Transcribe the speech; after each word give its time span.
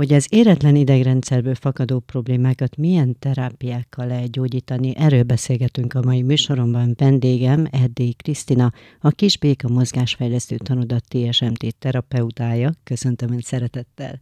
hogy 0.00 0.12
az 0.12 0.26
éretlen 0.30 0.76
idegrendszerből 0.76 1.54
fakadó 1.54 1.98
problémákat 1.98 2.76
milyen 2.76 3.16
terápiákkal 3.18 4.06
lehet 4.06 4.30
gyógyítani. 4.30 4.96
Erről 4.96 5.22
beszélgetünk 5.22 5.94
a 5.94 6.02
mai 6.02 6.22
műsoromban. 6.22 6.94
Vendégem 6.98 7.66
Erdély 7.70 8.12
Krisztina, 8.12 8.72
a 9.00 9.10
Kisbéka 9.10 9.68
mozgásfejlesztő 9.68 10.56
tanudat 10.56 11.04
TSMT 11.08 11.74
terapeutája. 11.78 12.72
Köszöntöm 12.84 13.32
Önt 13.32 13.44
szeretettel. 13.44 14.20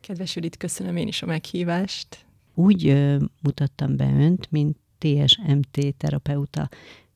Kedves 0.00 0.34
Judit, 0.34 0.56
köszönöm 0.56 0.96
én 0.96 1.06
is 1.06 1.22
a 1.22 1.26
meghívást. 1.26 2.24
Úgy 2.54 2.88
ö, 2.88 3.16
mutattam 3.42 3.96
be 3.96 4.12
Önt, 4.18 4.50
mint 4.50 4.76
TSMT 4.98 5.94
terapeuta. 5.96 6.68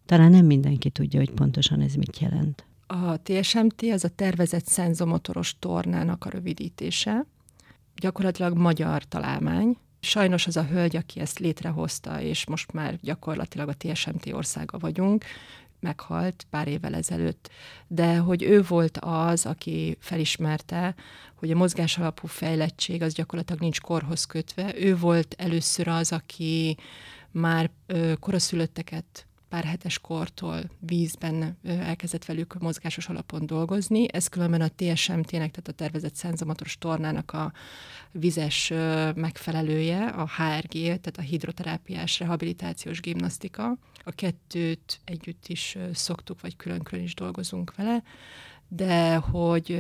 Talán 0.07 0.31
nem 0.31 0.47
mindenki 0.47 0.91
tudja, 0.91 1.19
hogy 1.19 1.31
pontosan 1.31 1.81
ez 1.81 1.95
mit 1.95 2.19
jelent. 2.19 2.65
A 2.87 3.23
TSMT 3.23 3.83
az 3.83 4.05
a 4.05 4.09
tervezett 4.09 4.67
szenzomotoros 4.67 5.57
tornának 5.59 6.25
a 6.25 6.31
rövidítése. 6.31 7.27
Gyakorlatilag 8.03 8.57
magyar 8.57 9.05
találmány. 9.05 9.77
Sajnos 10.01 10.47
az 10.47 10.57
a 10.57 10.65
hölgy, 10.65 10.97
aki 10.97 11.21
ezt 11.21 11.39
létrehozta, 11.39 12.21
és 12.21 12.47
most 12.47 12.73
már 12.73 12.99
gyakorlatilag 13.01 13.69
a 13.69 13.75
TSMT 13.75 14.33
országa 14.33 14.79
vagyunk, 14.79 15.25
meghalt 15.81 16.47
pár 16.51 16.69
évvel 16.69 16.95
ezelőtt, 16.95 17.51
de 17.87 18.17
hogy 18.17 18.43
ő 18.43 18.63
volt 18.63 18.99
az, 19.01 19.47
aki 19.47 19.97
felismerte, 20.01 20.95
hogy 21.35 21.51
a 21.51 21.57
mozgás 21.57 21.99
alapú 21.99 22.27
fejlettség 22.27 23.03
az 23.03 23.15
gyakorlatilag 23.15 23.61
nincs 23.61 23.81
korhoz 23.81 24.25
kötve. 24.25 24.79
Ő 24.79 24.97
volt 24.97 25.35
először 25.39 25.89
az, 25.89 26.13
aki 26.13 26.77
már 27.31 27.71
koraszülötteket 28.21 29.27
pár 29.53 29.65
hetes 29.65 29.99
kortól 29.99 30.61
vízben 30.79 31.59
elkezdett 31.65 32.25
velük 32.25 32.59
mozgásos 32.59 33.09
alapon 33.09 33.47
dolgozni. 33.47 34.13
Ez 34.13 34.29
különben 34.29 34.61
a 34.61 34.69
TSMT-nek, 34.77 35.51
tehát 35.51 35.69
a 35.69 35.73
tervezett 35.73 36.15
szenzomotoros 36.15 36.79
tornának 36.79 37.33
a 37.33 37.53
vizes 38.13 38.73
megfelelője, 39.15 40.07
a 40.07 40.27
HRG, 40.27 40.73
tehát 40.73 41.17
a 41.17 41.21
hidroterápiás 41.21 42.19
rehabilitációs 42.19 43.01
gimnasztika. 43.01 43.77
A 44.05 44.11
kettőt 44.11 45.01
együtt 45.05 45.49
is 45.49 45.79
szoktuk, 45.93 46.41
vagy 46.41 46.57
külön-külön 46.57 47.05
is 47.05 47.15
dolgozunk 47.15 47.75
vele, 47.77 48.03
de 48.69 49.17
hogy 49.17 49.73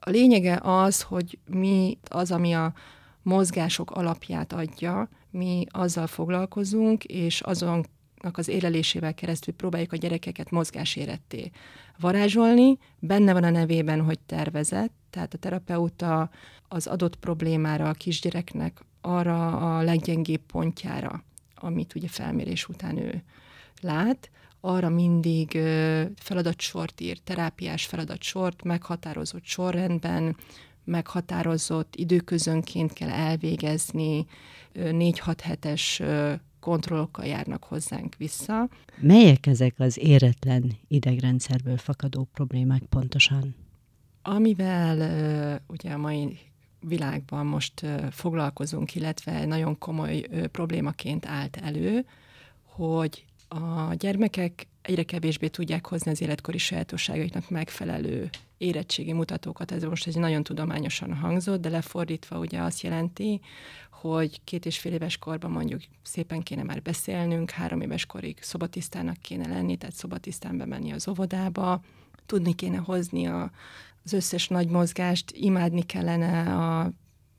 a 0.00 0.10
lényege 0.10 0.58
az, 0.62 1.02
hogy 1.02 1.38
mi 1.46 1.98
az, 2.08 2.30
ami 2.30 2.54
a 2.54 2.74
mozgások 3.22 3.90
alapját 3.90 4.52
adja, 4.52 5.08
mi 5.30 5.66
azzal 5.70 6.06
foglalkozunk, 6.06 7.04
és 7.04 7.40
azon 7.40 7.86
az 8.20 8.48
élelésével 8.48 9.14
keresztül 9.14 9.54
próbáljuk 9.54 9.92
a 9.92 9.96
gyerekeket 9.96 10.50
mozgáséretté 10.50 11.50
varázsolni. 11.98 12.78
Benne 12.98 13.32
van 13.32 13.44
a 13.44 13.50
nevében, 13.50 14.00
hogy 14.00 14.18
tervezett, 14.18 14.92
tehát 15.10 15.34
a 15.34 15.38
terapeuta 15.38 16.30
az 16.68 16.86
adott 16.86 17.16
problémára 17.16 17.88
a 17.88 17.92
kisgyereknek 17.92 18.80
arra 19.00 19.76
a 19.76 19.82
leggyengébb 19.82 20.40
pontjára, 20.40 21.24
amit 21.54 21.94
ugye 21.94 22.08
felmérés 22.08 22.68
után 22.68 22.96
ő 22.96 23.22
lát, 23.80 24.30
arra 24.60 24.88
mindig 24.88 25.50
feladatsort 26.16 27.00
ír, 27.00 27.18
terápiás 27.18 27.86
feladatsort, 27.86 28.62
meghatározott 28.62 29.44
sorrendben, 29.44 30.36
meghatározott 30.84 31.96
időközönként 31.96 32.92
kell 32.92 33.10
elvégezni, 33.10 34.26
4-6 34.74 35.36
hetes 35.42 36.02
kontrollokkal 36.60 37.24
járnak 37.24 37.64
hozzánk 37.64 38.14
vissza. 38.16 38.68
Melyek 38.98 39.46
ezek 39.46 39.74
az 39.78 39.98
éretlen 39.98 40.72
idegrendszerből 40.88 41.76
fakadó 41.76 42.28
problémák 42.32 42.82
pontosan? 42.82 43.54
Amivel 44.22 45.60
ugye 45.66 45.90
a 45.90 45.98
mai 45.98 46.38
világban 46.80 47.46
most 47.46 47.86
foglalkozunk, 48.10 48.94
illetve 48.94 49.46
nagyon 49.46 49.78
komoly 49.78 50.24
problémaként 50.52 51.26
állt 51.26 51.56
elő, 51.56 52.04
hogy 52.62 53.24
a 53.48 53.94
gyermekek 53.94 54.66
egyre 54.82 55.02
kevésbé 55.02 55.48
tudják 55.48 55.86
hozni 55.86 56.10
az 56.10 56.20
életkori 56.20 56.58
sajátosságaiknak 56.58 57.50
megfelelő 57.50 58.30
érettségi 58.58 59.12
mutatókat. 59.12 59.72
Ez 59.72 59.82
most 59.82 60.06
egy 60.06 60.16
nagyon 60.16 60.42
tudományosan 60.42 61.14
hangzott, 61.14 61.60
de 61.60 61.68
lefordítva 61.68 62.38
ugye 62.38 62.60
azt 62.60 62.82
jelenti, 62.82 63.40
hogy 64.00 64.40
két 64.44 64.66
és 64.66 64.78
fél 64.78 64.92
éves 64.92 65.18
korban 65.18 65.50
mondjuk 65.50 65.80
szépen 66.02 66.42
kéne 66.42 66.62
már 66.62 66.82
beszélnünk, 66.82 67.50
három 67.50 67.80
éves 67.80 68.06
korig 68.06 68.38
szobatisztának 68.42 69.16
kéne 69.16 69.48
lenni, 69.48 69.76
tehát 69.76 69.94
szobatisztán 69.94 70.56
bemenni 70.56 70.92
az 70.92 71.08
óvodába, 71.08 71.82
tudni 72.26 72.54
kéne 72.54 72.76
hozni 72.76 73.26
a, 73.26 73.50
az 74.04 74.12
összes 74.12 74.48
nagy 74.48 74.68
mozgást, 74.68 75.30
imádni 75.30 75.82
kellene 75.82 76.54
a 76.54 76.92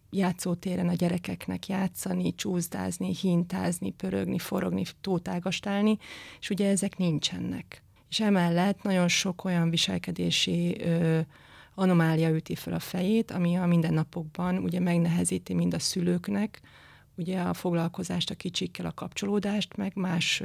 játszótéren 0.09 0.88
a 0.88 0.94
gyerekeknek 0.94 1.68
játszani, 1.68 2.36
csúszdázni, 2.36 3.16
hintázni, 3.16 3.92
pörögni, 3.92 4.40
forogni, 4.40 4.86
tótágastálni, 5.02 5.98
és 6.40 6.50
ugye 6.50 6.69
ezek 6.69 6.98
nincsenek. 6.98 7.84
És 8.09 8.19
emellett 8.19 8.81
nagyon 8.81 9.08
sok 9.08 9.44
olyan 9.44 9.69
viselkedési 9.69 10.81
ö, 10.81 11.19
anomália 11.75 12.30
üti 12.30 12.56
fel 12.56 12.74
a 12.74 12.80
fejét, 12.80 13.31
ami 13.31 13.56
a 13.56 13.66
mindennapokban 13.66 14.57
ugye 14.57 14.80
megnehezíti 14.80 15.53
mind 15.53 15.74
a 15.74 15.80
szülőknek, 15.80 16.62
ugye 17.16 17.41
a 17.41 17.53
foglalkozást 17.53 18.30
a 18.30 18.35
kicsikkel, 18.35 18.85
a 18.85 18.94
kapcsolódást, 18.94 19.75
meg 19.75 19.91
más 19.96 20.44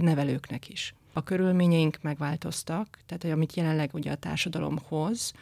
nevelőknek 0.00 0.68
is. 0.68 0.94
A 1.12 1.22
körülményeink 1.22 1.98
megváltoztak, 2.02 2.98
tehát 3.06 3.24
amit 3.36 3.54
jelenleg 3.54 3.90
ugye 3.92 4.10
a 4.10 4.14
társadalom 4.14 4.78
hoz, 4.88 5.32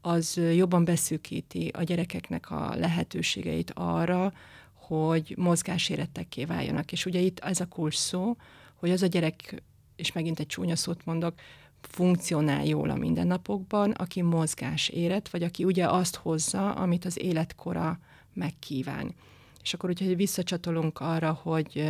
az 0.00 0.40
jobban 0.54 0.84
beszűkíti 0.84 1.68
a 1.68 1.82
gyerekeknek 1.82 2.50
a 2.50 2.74
lehetőségeit 2.76 3.72
arra, 3.74 4.32
hogy 4.74 5.34
mozgásérettekké 5.36 6.44
váljanak. 6.44 6.92
És 6.92 7.06
ugye 7.06 7.18
itt 7.18 7.38
ez 7.38 7.60
a 7.60 7.66
kulcs 7.66 7.96
szó, 7.96 8.36
hogy 8.74 8.90
az 8.90 9.02
a 9.02 9.06
gyerek, 9.06 9.62
és 9.96 10.12
megint 10.12 10.40
egy 10.40 10.46
csúnya 10.46 10.76
szót 10.76 11.04
mondok, 11.04 11.34
funkcionál 11.80 12.64
jól 12.64 12.90
a 12.90 12.94
mindennapokban, 12.94 13.90
aki 13.90 14.22
mozgás 14.22 14.88
éret, 14.88 15.30
vagy 15.30 15.42
aki 15.42 15.64
ugye 15.64 15.86
azt 15.86 16.16
hozza, 16.16 16.72
amit 16.72 17.04
az 17.04 17.20
életkora 17.22 17.98
megkíván. 18.32 19.14
És 19.62 19.74
akkor, 19.74 19.88
hogyha 19.88 20.14
visszacsatolunk 20.14 21.00
arra, 21.00 21.32
hogy 21.42 21.84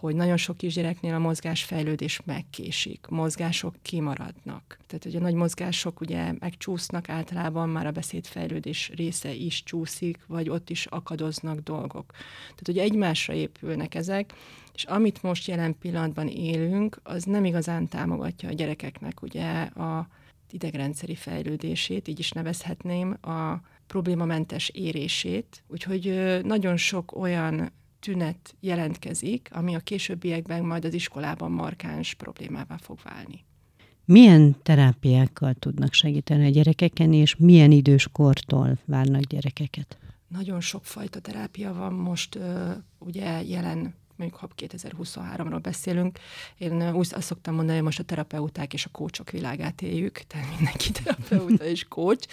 hogy 0.00 0.14
nagyon 0.14 0.36
sok 0.36 0.56
kisgyereknél 0.56 1.14
a 1.14 1.18
mozgásfejlődés 1.18 2.20
megkésik, 2.24 3.06
mozgások 3.06 3.74
kimaradnak. 3.82 4.78
Tehát, 4.86 5.04
hogy 5.04 5.16
a 5.16 5.20
nagy 5.20 5.34
mozgások 5.34 6.00
ugye 6.00 6.32
megcsúsznak 6.38 7.08
általában, 7.08 7.68
már 7.68 7.86
a 7.86 7.90
beszédfejlődés 7.90 8.90
része 8.94 9.32
is 9.32 9.62
csúszik, 9.62 10.18
vagy 10.26 10.48
ott 10.48 10.70
is 10.70 10.86
akadoznak 10.86 11.58
dolgok. 11.58 12.12
Tehát, 12.40 12.66
hogy 12.66 12.78
egymásra 12.78 13.34
épülnek 13.34 13.94
ezek, 13.94 14.32
és 14.74 14.84
amit 14.84 15.22
most 15.22 15.48
jelen 15.48 15.78
pillanatban 15.78 16.28
élünk, 16.28 17.00
az 17.02 17.24
nem 17.24 17.44
igazán 17.44 17.88
támogatja 17.88 18.48
a 18.48 18.52
gyerekeknek 18.52 19.22
ugye 19.22 19.62
a 19.62 20.08
idegrendszeri 20.50 21.14
fejlődését, 21.14 22.08
így 22.08 22.18
is 22.18 22.30
nevezhetném, 22.30 23.16
a 23.22 23.60
problémamentes 23.86 24.68
érését. 24.68 25.62
Úgyhogy 25.68 26.38
nagyon 26.42 26.76
sok 26.76 27.16
olyan 27.16 27.72
tünet 28.00 28.54
jelentkezik, 28.60 29.48
ami 29.52 29.74
a 29.74 29.78
későbbiekben 29.80 30.64
majd 30.64 30.84
az 30.84 30.94
iskolában 30.94 31.50
markáns 31.50 32.14
problémává 32.14 32.76
fog 32.76 32.98
válni. 33.04 33.44
Milyen 34.04 34.56
terápiákkal 34.62 35.54
tudnak 35.54 35.92
segíteni 35.92 36.46
a 36.46 36.50
gyerekeken, 36.50 37.12
és 37.12 37.36
milyen 37.36 37.70
idős 37.70 38.08
kortól 38.12 38.78
várnak 38.84 39.22
gyerekeket? 39.22 39.98
Nagyon 40.28 40.60
sokfajta 40.60 41.20
terápia 41.20 41.72
van 41.72 41.92
most, 41.92 42.38
ugye 42.98 43.42
jelen 43.42 43.94
mondjuk 44.18 44.40
ha 44.40 44.48
2023-ról 44.56 45.58
beszélünk, 45.62 46.18
én 46.58 46.92
úgy 46.94 47.08
azt 47.10 47.26
szoktam 47.26 47.54
mondani, 47.54 47.76
hogy 47.76 47.84
most 47.84 47.98
a 47.98 48.02
terapeuták 48.02 48.72
és 48.72 48.84
a 48.84 48.90
kócsok 48.92 49.30
világát 49.30 49.82
éljük, 49.82 50.18
tehát 50.18 50.56
mindenki 50.56 50.90
terapeuta 51.02 51.64
és 51.64 51.84
kócs, 51.88 52.26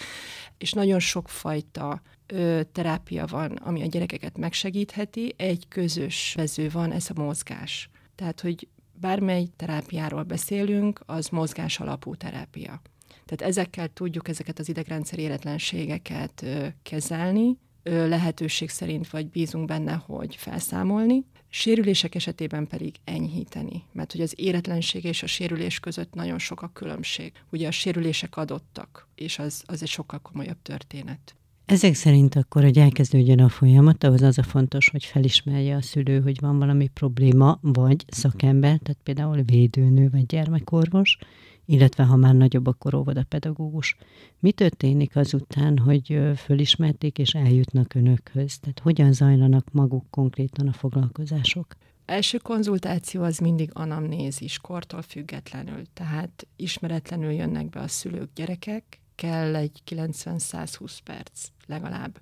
és 0.58 0.72
nagyon 0.72 0.98
sokfajta 0.98 2.02
ö, 2.26 2.60
terápia 2.72 3.26
van, 3.26 3.52
ami 3.52 3.82
a 3.82 3.86
gyerekeket 3.86 4.38
megsegítheti, 4.38 5.34
egy 5.36 5.64
közös 5.68 6.32
vező 6.36 6.68
van, 6.68 6.92
ez 6.92 7.06
a 7.14 7.20
mozgás. 7.20 7.90
Tehát, 8.14 8.40
hogy 8.40 8.68
bármely 9.00 9.46
terápiáról 9.56 10.22
beszélünk, 10.22 11.00
az 11.06 11.28
mozgás 11.28 11.80
alapú 11.80 12.14
terápia. 12.14 12.82
Tehát 13.08 13.52
ezekkel 13.52 13.88
tudjuk 13.88 14.28
ezeket 14.28 14.58
az 14.58 14.68
idegrendszer 14.68 15.18
éretlenségeket 15.18 16.42
ö, 16.42 16.66
kezelni, 16.82 17.58
ö, 17.82 18.08
lehetőség 18.08 18.70
szerint 18.70 19.10
vagy 19.10 19.28
bízunk 19.28 19.66
benne, 19.66 19.92
hogy 19.92 20.36
felszámolni, 20.36 21.24
Sérülések 21.48 22.14
esetében 22.14 22.66
pedig 22.66 22.94
enyhíteni, 23.04 23.84
mert 23.92 24.12
hogy 24.12 24.20
az 24.20 24.34
éretlenség 24.36 25.04
és 25.04 25.22
a 25.22 25.26
sérülés 25.26 25.80
között 25.80 26.14
nagyon 26.14 26.38
sok 26.38 26.62
a 26.62 26.70
különbség. 26.72 27.32
Ugye 27.50 27.66
a 27.66 27.70
sérülések 27.70 28.36
adottak, 28.36 29.08
és 29.14 29.38
az, 29.38 29.62
az 29.66 29.82
egy 29.82 29.88
sokkal 29.88 30.18
komolyabb 30.18 30.62
történet. 30.62 31.36
Ezek 31.66 31.94
szerint 31.94 32.34
akkor, 32.34 32.62
hogy 32.62 32.78
elkezdődjön 32.78 33.40
a 33.40 33.48
folyamat, 33.48 34.04
ahhoz 34.04 34.22
az 34.22 34.38
a 34.38 34.42
fontos, 34.42 34.88
hogy 34.88 35.04
felismerje 35.04 35.76
a 35.76 35.82
szülő, 35.82 36.20
hogy 36.20 36.40
van 36.40 36.58
valami 36.58 36.88
probléma, 36.88 37.58
vagy 37.62 38.04
szakember, 38.08 38.78
tehát 38.78 39.00
például 39.02 39.42
védőnő 39.42 40.08
vagy 40.10 40.26
gyermekorvos, 40.26 41.18
illetve 41.64 42.04
ha 42.04 42.16
már 42.16 42.34
nagyobb, 42.34 42.66
akkor 42.66 42.94
óvoda 42.94 43.24
pedagógus. 43.28 43.96
Mi 44.38 44.52
történik 44.52 45.16
azután, 45.16 45.78
hogy 45.78 46.20
fölismerték 46.36 47.18
és 47.18 47.30
eljutnak 47.30 47.94
önökhöz? 47.94 48.58
Tehát 48.58 48.78
hogyan 48.78 49.12
zajlanak 49.12 49.66
maguk 49.72 50.10
konkrétan 50.10 50.68
a 50.68 50.72
foglalkozások? 50.72 51.66
Első 52.04 52.38
konzultáció 52.38 53.22
az 53.22 53.38
mindig 53.38 53.70
anamnézis, 53.72 54.58
kortól 54.58 55.02
függetlenül. 55.02 55.82
Tehát 55.94 56.46
ismeretlenül 56.56 57.30
jönnek 57.30 57.68
be 57.68 57.80
a 57.80 57.88
szülők, 57.88 58.28
gyerekek, 58.34 59.00
kell 59.16 59.54
egy 59.54 59.82
90-120 59.90 60.98
perc 61.04 61.48
legalább, 61.66 62.20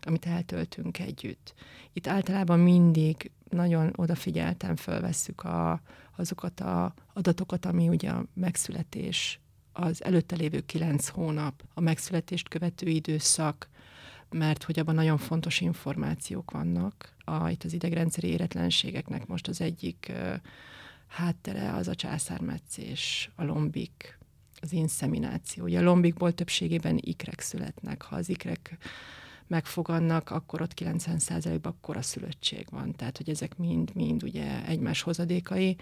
amit 0.00 0.26
eltöltünk 0.26 0.98
együtt. 0.98 1.54
Itt 1.92 2.06
általában 2.06 2.58
mindig 2.58 3.30
nagyon 3.48 3.92
odafigyeltem, 3.96 4.76
fölvesszük 4.76 5.44
a, 5.44 5.80
azokat 6.16 6.60
az 6.60 6.90
adatokat, 7.12 7.64
ami 7.66 7.88
ugye 7.88 8.10
a 8.10 8.24
megszületés, 8.34 9.40
az 9.72 10.04
előtte 10.04 10.36
lévő 10.36 10.60
kilenc 10.60 11.08
hónap, 11.08 11.62
a 11.74 11.80
megszületést 11.80 12.48
követő 12.48 12.86
időszak, 12.86 13.68
mert 14.30 14.62
hogy 14.62 14.78
abban 14.78 14.94
nagyon 14.94 15.18
fontos 15.18 15.60
információk 15.60 16.50
vannak. 16.50 17.14
A, 17.24 17.48
itt 17.48 17.64
az 17.64 17.72
idegrendszeri 17.72 18.28
éretlenségeknek 18.28 19.26
most 19.26 19.48
az 19.48 19.60
egyik 19.60 20.06
uh, 20.10 20.34
háttere 21.06 21.72
az 21.72 21.88
a 21.88 21.94
császármetszés, 21.94 23.30
a 23.34 23.44
lombik, 23.44 24.18
az 24.64 24.72
inszemináció. 24.72 25.64
Ugye 25.64 25.78
a 25.78 25.82
lombikból 25.82 26.32
többségében 26.32 26.98
ikrek 27.00 27.40
születnek. 27.40 28.02
Ha 28.02 28.16
az 28.16 28.28
ikrek 28.28 28.76
megfogannak, 29.46 30.30
akkor 30.30 30.62
ott 30.62 30.72
90%-ban 30.76 31.72
akkora 31.72 32.02
szülöttség 32.02 32.66
van. 32.70 32.92
Tehát, 32.92 33.16
hogy 33.16 33.30
ezek 33.30 33.56
mind-mind 33.56 34.22
ugye 34.22 34.64
egymás 34.66 35.02
hozadékai, 35.02 35.76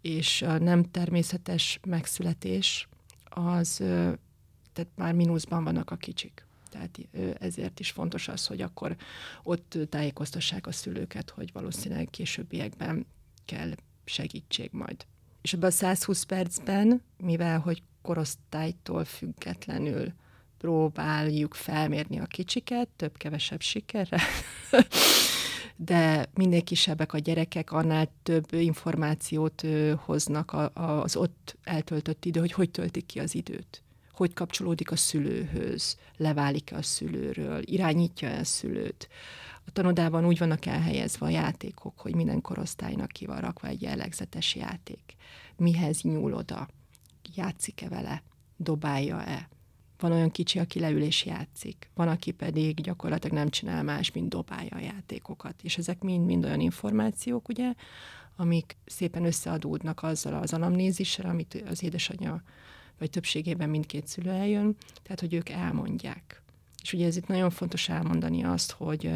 és 0.00 0.42
a 0.42 0.58
nem 0.58 0.90
természetes 0.90 1.80
megszületés 1.86 2.88
az, 3.24 3.76
tehát 4.72 4.90
már 4.94 5.14
mínuszban 5.14 5.64
vannak 5.64 5.90
a 5.90 5.96
kicsik. 5.96 6.46
Tehát 6.70 6.98
ezért 7.40 7.80
is 7.80 7.90
fontos 7.90 8.28
az, 8.28 8.46
hogy 8.46 8.60
akkor 8.60 8.96
ott 9.42 9.78
tájékoztassák 9.88 10.66
a 10.66 10.72
szülőket, 10.72 11.30
hogy 11.30 11.52
valószínűleg 11.52 12.08
későbbiekben 12.10 13.06
kell 13.44 13.74
segítség 14.04 14.68
majd. 14.72 15.06
És 15.42 15.52
ebben 15.52 15.68
a 15.68 15.72
120 15.72 16.22
percben, 16.22 17.02
mivel 17.16 17.58
hogy 17.58 17.82
korosztálytól 18.04 19.04
függetlenül 19.04 20.12
próbáljuk 20.58 21.54
felmérni 21.54 22.18
a 22.18 22.24
kicsiket, 22.26 22.88
több-kevesebb 22.96 23.60
sikerre, 23.60 24.20
de 25.76 26.26
minél 26.34 26.62
kisebbek 26.62 27.12
a 27.12 27.18
gyerekek, 27.18 27.72
annál 27.72 28.10
több 28.22 28.52
információt 28.52 29.62
hoznak 29.96 30.56
az 30.74 31.16
ott 31.16 31.56
eltöltött 31.62 32.24
idő, 32.24 32.40
hogy 32.40 32.52
hogy 32.52 32.70
töltik 32.70 33.06
ki 33.06 33.20
az 33.20 33.34
időt 33.34 33.84
hogy 34.14 34.32
kapcsolódik 34.32 34.90
a 34.90 34.96
szülőhöz, 34.96 35.96
leválik-e 36.16 36.76
a 36.76 36.82
szülőről, 36.82 37.62
irányítja-e 37.64 38.38
a 38.38 38.44
szülőt. 38.44 39.08
A 39.66 39.70
tanodában 39.72 40.26
úgy 40.26 40.38
vannak 40.38 40.66
elhelyezve 40.66 41.26
a 41.26 41.28
játékok, 41.28 41.98
hogy 41.98 42.14
minden 42.14 42.40
korosztálynak 42.40 43.08
ki 43.08 43.26
van 43.26 43.40
rakva 43.40 43.68
egy 43.68 43.82
jellegzetes 43.82 44.54
játék. 44.54 45.16
Mihez 45.56 46.02
nyúl 46.02 46.34
oda? 46.34 46.68
Játszik-e 47.34 47.88
vele? 47.88 48.22
Dobálja-e? 48.56 49.48
Van 49.98 50.12
olyan 50.12 50.30
kicsi, 50.30 50.58
aki 50.58 50.80
leül 50.80 51.02
és 51.02 51.24
játszik. 51.24 51.90
Van, 51.94 52.08
aki 52.08 52.30
pedig 52.30 52.80
gyakorlatilag 52.80 53.36
nem 53.36 53.48
csinál 53.48 53.82
más, 53.82 54.12
mint 54.12 54.28
dobálja 54.28 54.76
a 54.76 54.80
játékokat. 54.80 55.62
És 55.62 55.78
ezek 55.78 56.02
mind-mind 56.02 56.44
olyan 56.44 56.60
információk, 56.60 57.48
ugye, 57.48 57.72
amik 58.36 58.76
szépen 58.86 59.24
összeadódnak 59.24 60.02
azzal 60.02 60.34
az 60.34 60.52
anamnézissel, 60.52 61.30
amit 61.30 61.64
az 61.68 61.82
édesanyja 61.82 62.42
vagy 62.98 63.10
többségében 63.10 63.70
mindkét 63.70 64.06
szülő 64.06 64.30
eljön, 64.30 64.76
tehát 65.02 65.20
hogy 65.20 65.34
ők 65.34 65.48
elmondják. 65.48 66.42
És 66.82 66.92
ugye 66.92 67.06
ez 67.06 67.16
itt 67.16 67.26
nagyon 67.26 67.50
fontos 67.50 67.88
elmondani 67.88 68.44
azt, 68.44 68.70
hogy 68.72 69.06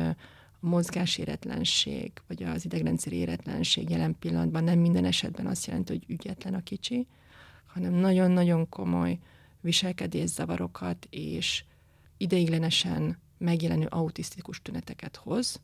a 0.60 0.66
mozgáséretlenség, 0.66 2.12
vagy 2.26 2.42
az 2.42 2.64
idegrendszeri 2.64 3.16
éretlenség 3.16 3.90
jelen 3.90 4.16
pillanatban 4.18 4.64
nem 4.64 4.78
minden 4.78 5.04
esetben 5.04 5.46
azt 5.46 5.66
jelenti, 5.66 5.92
hogy 5.92 6.04
ügyetlen 6.08 6.54
a 6.54 6.62
kicsi, 6.62 7.06
hanem 7.78 8.00
nagyon-nagyon 8.00 8.68
komoly 8.68 9.18
viselkedészavarokat 9.60 11.06
és 11.10 11.64
ideiglenesen 12.16 13.18
megjelenő 13.38 13.86
autisztikus 13.86 14.62
tüneteket 14.62 15.16
hoz, 15.16 15.60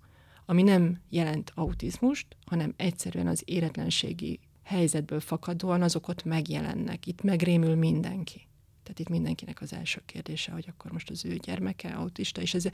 ami 0.46 0.62
nem 0.62 1.00
jelent 1.08 1.52
autizmust, 1.54 2.26
hanem 2.46 2.74
egyszerűen 2.76 3.26
az 3.26 3.42
éretlenségi 3.44 4.40
helyzetből 4.62 5.20
fakadóan 5.20 5.82
azok 5.82 6.08
ott 6.08 6.24
megjelennek. 6.24 7.06
Itt 7.06 7.22
megrémül 7.22 7.74
mindenki. 7.74 8.46
Tehát 8.82 8.98
itt 8.98 9.08
mindenkinek 9.08 9.60
az 9.60 9.72
első 9.72 10.02
kérdése, 10.06 10.52
hogy 10.52 10.64
akkor 10.68 10.92
most 10.92 11.10
az 11.10 11.24
ő 11.24 11.36
gyermeke 11.36 11.88
autista, 11.88 12.40
és 12.40 12.54
ez, 12.54 12.64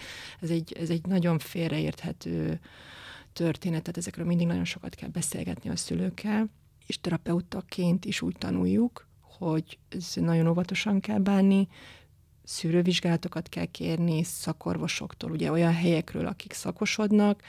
ez, 0.41 0.51
egy, 0.51 0.73
ez 0.73 0.91
egy 0.91 1.07
nagyon 1.07 1.39
félreérthető 1.39 2.61
történet, 3.33 3.81
tehát 3.81 3.97
ezekről 3.97 4.27
mindig 4.27 4.47
nagyon 4.47 4.65
sokat 4.65 4.95
kell 4.95 5.09
beszélgetni 5.09 5.71
a 5.71 5.77
szülőkkel, 5.77 6.51
és 6.87 7.01
terapeutaként 7.01 8.05
is 8.05 8.23
úgy 8.23 8.37
tanuljuk, 8.39 9.09
hogy 9.49 9.79
ez 9.89 10.13
nagyon 10.15 10.47
óvatosan 10.47 11.01
kell 11.01 11.19
bánni, 11.19 11.69
szűrővizsgálatokat 12.45 13.49
kell 13.49 13.65
kérni 13.65 14.23
szakorvosoktól, 14.23 15.31
ugye 15.31 15.51
olyan 15.51 15.75
helyekről, 15.75 16.27
akik 16.27 16.53
szakosodnak, 16.53 17.43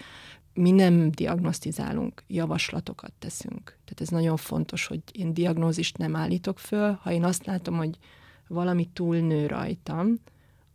mi 0.53 0.71
nem 0.71 1.11
diagnosztizálunk, 1.11 2.23
javaslatokat 2.27 3.11
teszünk. 3.19 3.63
Tehát 3.63 4.01
ez 4.01 4.07
nagyon 4.07 4.37
fontos, 4.37 4.85
hogy 4.85 5.01
én 5.11 5.33
diagnózist 5.33 5.97
nem 5.97 6.15
állítok 6.15 6.59
föl. 6.59 6.99
Ha 7.01 7.11
én 7.11 7.23
azt 7.23 7.45
látom, 7.45 7.77
hogy 7.77 7.97
valami 8.47 8.89
túlnő 8.93 9.47
rajtam, 9.47 10.19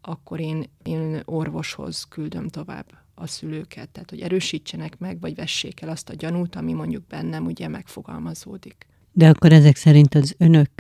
akkor 0.01 0.41
én, 0.41 0.65
én 0.83 1.23
orvoshoz 1.25 2.05
küldöm 2.05 2.49
tovább 2.49 2.87
a 3.15 3.27
szülőket, 3.27 3.89
tehát 3.89 4.11
hogy 4.11 4.21
erősítsenek 4.21 4.99
meg, 4.99 5.21
vagy 5.21 5.35
vessék 5.35 5.81
el 5.81 5.89
azt 5.89 6.09
a 6.09 6.15
gyanút, 6.15 6.55
ami 6.57 6.73
mondjuk 6.73 7.07
bennem 7.07 7.45
ugye 7.45 7.69
megfogalmazódik. 7.69 8.87
De 9.17 9.29
akkor 9.29 9.53
ezek 9.53 9.77
szerint 9.77 10.15
az 10.15 10.35
önök 10.39 10.71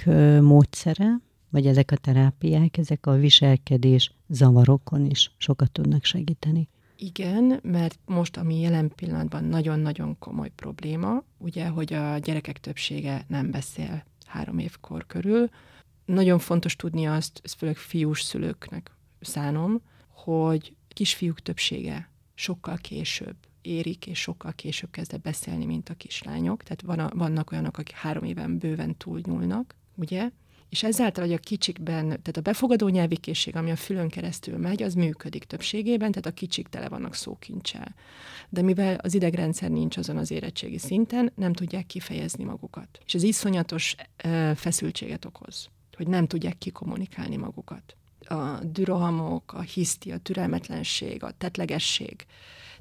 módszere, 0.40 1.20
vagy 1.50 1.66
ezek 1.66 1.90
a 1.90 1.96
terápiák, 1.96 2.76
ezek 2.76 3.06
a 3.06 3.12
viselkedés 3.12 4.12
zavarokon 4.28 5.06
is 5.06 5.34
sokat 5.36 5.70
tudnak 5.70 6.04
segíteni? 6.04 6.68
Igen, 6.96 7.60
mert 7.62 7.98
most, 8.04 8.36
ami 8.36 8.60
jelen 8.60 8.92
pillanatban 8.94 9.44
nagyon-nagyon 9.44 10.18
komoly 10.18 10.50
probléma, 10.56 11.22
ugye, 11.38 11.68
hogy 11.68 11.92
a 11.92 12.18
gyerekek 12.18 12.60
többsége 12.60 13.24
nem 13.28 13.50
beszél 13.50 14.04
három 14.26 14.58
évkor 14.58 15.06
körül. 15.06 15.48
Nagyon 16.04 16.38
fontos 16.38 16.76
tudni 16.76 17.06
azt, 17.06 17.40
ez 17.44 17.52
főleg 17.52 17.76
fiús 17.76 18.22
szülőknek 18.22 18.90
szánom, 19.20 19.80
hogy 20.08 20.74
kisfiúk 20.88 21.40
többsége 21.40 22.10
sokkal 22.34 22.76
később 22.76 23.36
érik, 23.66 24.06
és 24.06 24.18
sokkal 24.20 24.52
később 24.52 24.90
kezd 24.90 25.20
beszélni, 25.20 25.64
mint 25.64 25.88
a 25.88 25.94
kislányok. 25.94 26.62
Tehát 26.62 26.82
van 26.82 26.98
a, 26.98 27.10
vannak 27.14 27.50
olyanok, 27.50 27.78
akik 27.78 27.94
három 27.94 28.24
éven 28.24 28.58
bőven 28.58 28.96
túlnyúlnak, 28.96 29.74
ugye? 29.94 30.30
és 30.68 30.82
ezáltal, 30.82 31.24
hogy 31.24 31.32
a 31.32 31.38
kicsikben, 31.38 32.06
tehát 32.06 32.36
a 32.36 32.40
befogadó 32.40 32.88
nyelvi 32.88 33.16
készség, 33.16 33.56
ami 33.56 33.70
a 33.70 33.76
fülön 33.76 34.08
keresztül 34.08 34.58
megy, 34.58 34.82
az 34.82 34.94
működik 34.94 35.44
többségében, 35.44 36.10
tehát 36.10 36.26
a 36.26 36.30
kicsik 36.30 36.68
tele 36.68 36.88
vannak 36.88 37.14
szókincsel. 37.14 37.94
De 38.48 38.62
mivel 38.62 38.94
az 38.94 39.14
idegrendszer 39.14 39.70
nincs 39.70 39.96
azon 39.96 40.16
az 40.16 40.30
érettségi 40.30 40.78
szinten, 40.78 41.32
nem 41.34 41.52
tudják 41.52 41.86
kifejezni 41.86 42.44
magukat. 42.44 43.00
És 43.04 43.14
ez 43.14 43.22
iszonyatos 43.22 43.94
feszültséget 44.54 45.24
okoz, 45.24 45.68
hogy 45.96 46.08
nem 46.08 46.26
tudják 46.26 46.58
kikommunikálni 46.58 47.36
magukat. 47.36 47.96
A 48.20 48.64
dürohamok, 48.64 49.52
a 49.52 49.60
hiszti, 49.60 50.12
a 50.12 50.18
türelmetlenség, 50.18 51.22
a 51.22 51.30
tetlegesség, 51.38 52.26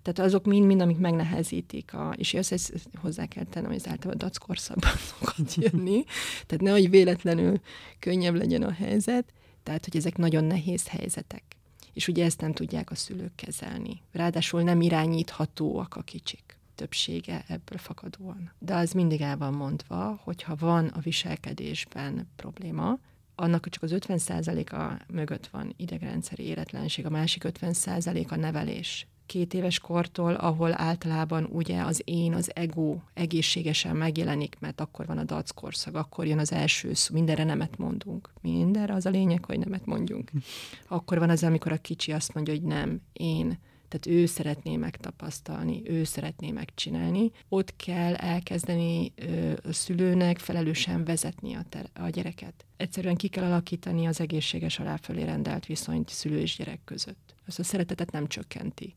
tehát 0.05 0.29
azok 0.31 0.45
mind-mind, 0.45 0.81
amik 0.81 0.97
megnehezítik, 0.97 1.93
a, 1.93 2.13
és 2.17 2.33
ezt, 2.33 2.73
hozzá 3.01 3.25
kell 3.25 3.43
tennem, 3.43 3.69
hogy 3.69 3.79
ez 3.79 3.87
általában 3.87 4.17
dac 4.17 4.37
korszakban 4.37 4.91
szokott 5.19 5.53
jönni, 5.53 6.03
tehát 6.45 6.63
nehogy 6.63 6.89
véletlenül 6.89 7.59
könnyebb 7.99 8.35
legyen 8.35 8.63
a 8.63 8.71
helyzet, 8.71 9.33
tehát 9.63 9.85
hogy 9.85 9.97
ezek 9.97 10.17
nagyon 10.17 10.43
nehéz 10.43 10.87
helyzetek. 10.87 11.43
És 11.93 12.07
ugye 12.07 12.25
ezt 12.25 12.41
nem 12.41 12.53
tudják 12.53 12.91
a 12.91 12.95
szülők 12.95 13.35
kezelni. 13.35 14.01
Ráadásul 14.11 14.61
nem 14.61 14.81
irányíthatóak 14.81 15.95
a 15.95 16.01
kicsik 16.01 16.57
többsége 16.75 17.43
ebből 17.47 17.77
fakadóan. 17.77 18.51
De 18.59 18.75
az 18.75 18.91
mindig 18.91 19.21
el 19.21 19.37
van 19.37 19.53
mondva, 19.53 20.19
hogyha 20.23 20.55
van 20.55 20.87
a 20.87 20.99
viselkedésben 20.99 22.27
probléma, 22.35 22.99
annak 23.35 23.69
csak 23.69 23.83
az 23.83 23.91
50%-a 23.95 25.03
mögött 25.07 25.47
van 25.47 25.73
idegrendszeri 25.77 26.43
éretlenség, 26.43 27.05
a 27.05 27.09
másik 27.09 27.43
50% 27.45 28.27
a 28.27 28.35
nevelés 28.35 29.07
két 29.25 29.53
éves 29.53 29.79
kortól, 29.79 30.33
ahol 30.33 30.81
általában 30.81 31.47
ugye 31.51 31.81
az 31.81 32.01
én, 32.03 32.33
az 32.33 32.51
ego 32.53 32.97
egészségesen 33.13 33.95
megjelenik, 33.95 34.57
mert 34.59 34.81
akkor 34.81 35.05
van 35.05 35.17
a 35.17 35.23
dac 35.23 35.51
korszak, 35.51 35.95
akkor 35.95 36.25
jön 36.25 36.39
az 36.39 36.51
első 36.51 36.93
szó, 36.93 37.13
mindenre 37.13 37.43
nemet 37.43 37.77
mondunk. 37.77 38.33
Mindenre 38.41 38.93
az 38.93 39.05
a 39.05 39.09
lényeg, 39.09 39.45
hogy 39.45 39.59
nemet 39.59 39.85
mondjunk. 39.85 40.31
Akkor 40.87 41.19
van 41.19 41.29
az, 41.29 41.43
amikor 41.43 41.71
a 41.71 41.77
kicsi 41.77 42.11
azt 42.11 42.33
mondja, 42.33 42.53
hogy 42.53 42.63
nem, 42.63 43.01
én 43.13 43.57
tehát 43.87 44.19
ő 44.19 44.25
szeretné 44.25 44.75
megtapasztalni, 44.75 45.81
ő 45.85 46.03
szeretné 46.03 46.51
megcsinálni, 46.51 47.31
ott 47.49 47.75
kell 47.75 48.15
elkezdeni 48.15 49.13
a 49.63 49.73
szülőnek 49.73 50.37
felelősen 50.37 51.03
vezetni 51.03 51.53
a, 51.53 51.65
ter- 51.69 51.99
a 51.99 52.09
gyereket. 52.09 52.65
Egyszerűen 52.77 53.15
ki 53.15 53.27
kell 53.27 53.43
alakítani 53.43 54.05
az 54.05 54.19
egészséges 54.19 54.79
aláfölé 54.79 55.23
rendelt 55.23 55.65
viszonyt 55.65 56.09
szülő 56.09 56.39
és 56.39 56.55
gyerek 56.55 56.79
között. 56.85 57.35
Ez 57.47 57.59
a 57.59 57.63
szeretetet 57.63 58.11
nem 58.11 58.27
csökkenti. 58.27 58.95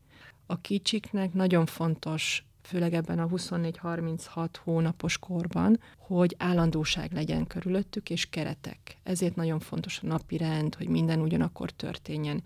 A 0.51 0.61
kicsiknek 0.61 1.33
nagyon 1.33 1.65
fontos 1.65 2.45
főleg 2.61 2.93
ebben 2.93 3.19
a 3.19 3.27
24-36 3.27 4.49
hónapos 4.63 5.17
korban, 5.17 5.79
hogy 5.97 6.35
állandóság 6.37 7.11
legyen 7.11 7.47
körülöttük, 7.47 8.09
és 8.09 8.29
keretek. 8.29 8.97
Ezért 9.03 9.35
nagyon 9.35 9.59
fontos 9.59 9.99
a 10.03 10.07
napi 10.07 10.37
rend, 10.37 10.75
hogy 10.75 10.87
minden 10.87 11.19
ugyanakkor 11.19 11.71
történjen. 11.71 12.43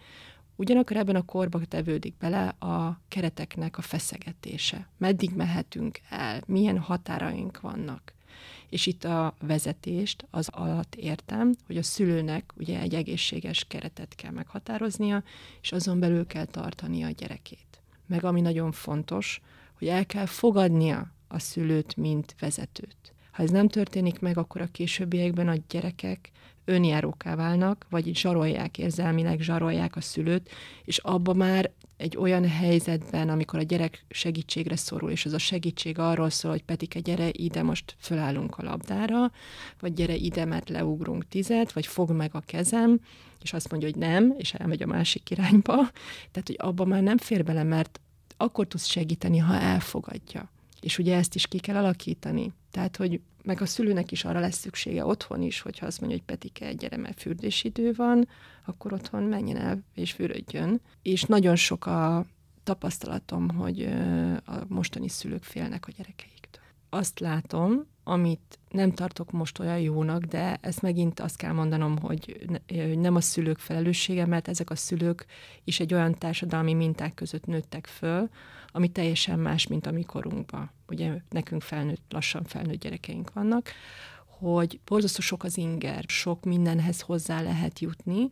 Ugyanakkor 0.55 0.97
ebben 0.97 1.15
a 1.15 1.25
korban 1.25 1.65
tevődik 1.67 2.17
bele 2.17 2.47
a 2.47 2.99
kereteknek 3.07 3.77
a 3.77 3.81
feszegetése. 3.81 4.87
Meddig 4.97 5.35
mehetünk 5.35 5.99
el, 6.09 6.41
milyen 6.45 6.79
határaink 6.79 7.59
vannak. 7.59 8.13
És 8.69 8.85
itt 8.85 9.03
a 9.03 9.35
vezetést 9.39 10.27
az 10.29 10.47
alatt 10.51 10.95
értem, 10.95 11.53
hogy 11.67 11.77
a 11.77 11.83
szülőnek 11.83 12.53
ugye 12.57 12.79
egy 12.79 12.93
egészséges 12.93 13.65
keretet 13.67 14.15
kell 14.15 14.31
meghatároznia, 14.31 15.23
és 15.61 15.71
azon 15.71 15.99
belül 15.99 16.27
kell 16.27 16.45
tartania 16.45 17.07
a 17.07 17.11
gyerekét. 17.11 17.82
Meg 18.05 18.23
ami 18.23 18.41
nagyon 18.41 18.71
fontos, 18.71 19.41
hogy 19.77 19.87
el 19.87 20.05
kell 20.05 20.25
fogadnia 20.25 21.11
a 21.27 21.39
szülőt, 21.39 21.97
mint 21.97 22.35
vezetőt. 22.39 23.13
Ha 23.31 23.43
ez 23.43 23.49
nem 23.49 23.67
történik 23.67 24.19
meg, 24.19 24.37
akkor 24.37 24.61
a 24.61 24.71
későbbiekben 24.71 25.47
a 25.47 25.55
gyerekek 25.67 26.31
önjáróká 26.65 27.35
válnak, 27.35 27.85
vagy 27.89 28.15
zsarolják, 28.15 28.77
érzelmileg 28.77 29.39
zsarolják 29.39 29.95
a 29.95 30.01
szülőt, 30.01 30.49
és 30.83 30.97
abba 30.97 31.33
már 31.33 31.71
egy 31.97 32.17
olyan 32.17 32.47
helyzetben, 32.47 33.29
amikor 33.29 33.59
a 33.59 33.63
gyerek 33.63 34.05
segítségre 34.09 34.75
szorul, 34.75 35.11
és 35.11 35.25
az 35.25 35.33
a 35.33 35.37
segítség 35.37 35.99
arról 35.99 36.29
szól, 36.29 36.51
hogy 36.51 36.63
Petike, 36.63 36.99
gyere 36.99 37.29
ide, 37.31 37.63
most 37.63 37.95
fölállunk 37.99 38.57
a 38.57 38.63
labdára, 38.63 39.31
vagy 39.79 39.93
gyere 39.93 40.15
ide, 40.15 40.45
mert 40.45 40.69
leugrunk 40.69 41.27
tizet, 41.27 41.71
vagy 41.71 41.87
fog 41.87 42.11
meg 42.11 42.29
a 42.33 42.39
kezem, 42.39 42.99
és 43.41 43.53
azt 43.53 43.71
mondja, 43.71 43.89
hogy 43.89 43.99
nem, 43.99 44.33
és 44.37 44.53
elmegy 44.53 44.83
a 44.83 44.87
másik 44.87 45.29
irányba. 45.29 45.73
Tehát, 46.31 46.47
hogy 46.47 46.57
abba 46.57 46.85
már 46.85 47.01
nem 47.01 47.17
fér 47.17 47.43
bele, 47.43 47.63
mert 47.63 47.99
akkor 48.37 48.67
tudsz 48.67 48.85
segíteni, 48.85 49.37
ha 49.37 49.53
elfogadja. 49.53 50.51
És 50.81 50.97
ugye 50.97 51.15
ezt 51.15 51.35
is 51.35 51.47
ki 51.47 51.59
kell 51.59 51.75
alakítani. 51.75 52.51
Tehát, 52.71 52.97
hogy 52.97 53.21
meg 53.43 53.61
a 53.61 53.65
szülőnek 53.65 54.11
is 54.11 54.25
arra 54.25 54.39
lesz 54.39 54.57
szüksége 54.57 55.05
otthon 55.05 55.41
is, 55.41 55.61
hogyha 55.61 55.85
azt 55.85 55.99
mondja, 55.99 56.17
hogy 56.17 56.27
Petike, 56.27 56.73
gyere, 56.73 56.97
mert 56.97 57.21
fürdésidő 57.21 57.93
van, 57.95 58.27
akkor 58.65 58.93
otthon 58.93 59.23
menjen 59.23 59.57
el 59.57 59.83
és 59.93 60.11
fürödjön. 60.11 60.81
És 61.01 61.23
nagyon 61.23 61.55
sok 61.55 61.85
a 61.85 62.25
tapasztalatom, 62.63 63.49
hogy 63.49 63.83
a 64.45 64.55
mostani 64.67 65.07
szülők 65.07 65.43
félnek 65.43 65.87
a 65.87 65.91
gyerekeiktől. 65.97 66.63
Azt 66.89 67.19
látom, 67.19 67.85
amit 68.03 68.59
nem 68.69 68.91
tartok 68.91 69.31
most 69.31 69.59
olyan 69.59 69.79
jónak, 69.79 70.23
de 70.23 70.57
ezt 70.61 70.81
megint 70.81 71.19
azt 71.19 71.37
kell 71.37 71.51
mondanom, 71.51 71.97
hogy 71.97 72.47
nem 72.95 73.15
a 73.15 73.21
szülők 73.21 73.57
felelőssége, 73.57 74.25
mert 74.25 74.47
ezek 74.47 74.69
a 74.69 74.75
szülők 74.75 75.25
is 75.63 75.79
egy 75.79 75.93
olyan 75.93 76.17
társadalmi 76.17 76.73
minták 76.73 77.13
között 77.13 77.45
nőttek 77.45 77.87
föl, 77.87 78.29
ami 78.75 78.87
teljesen 78.87 79.39
más, 79.39 79.67
mint 79.67 79.85
a 79.85 79.91
mi 79.91 80.03
korunkban. 80.03 80.71
Ugye 80.87 81.21
nekünk 81.29 81.61
felnőtt, 81.61 82.01
lassan 82.09 82.43
felnőtt 82.43 82.79
gyerekeink 82.79 83.33
vannak, 83.33 83.71
hogy 84.25 84.79
borzasztó 84.85 85.21
sok 85.21 85.43
az 85.43 85.57
inger, 85.57 86.03
sok 86.07 86.43
mindenhez 86.43 87.01
hozzá 87.01 87.41
lehet 87.41 87.79
jutni, 87.79 88.31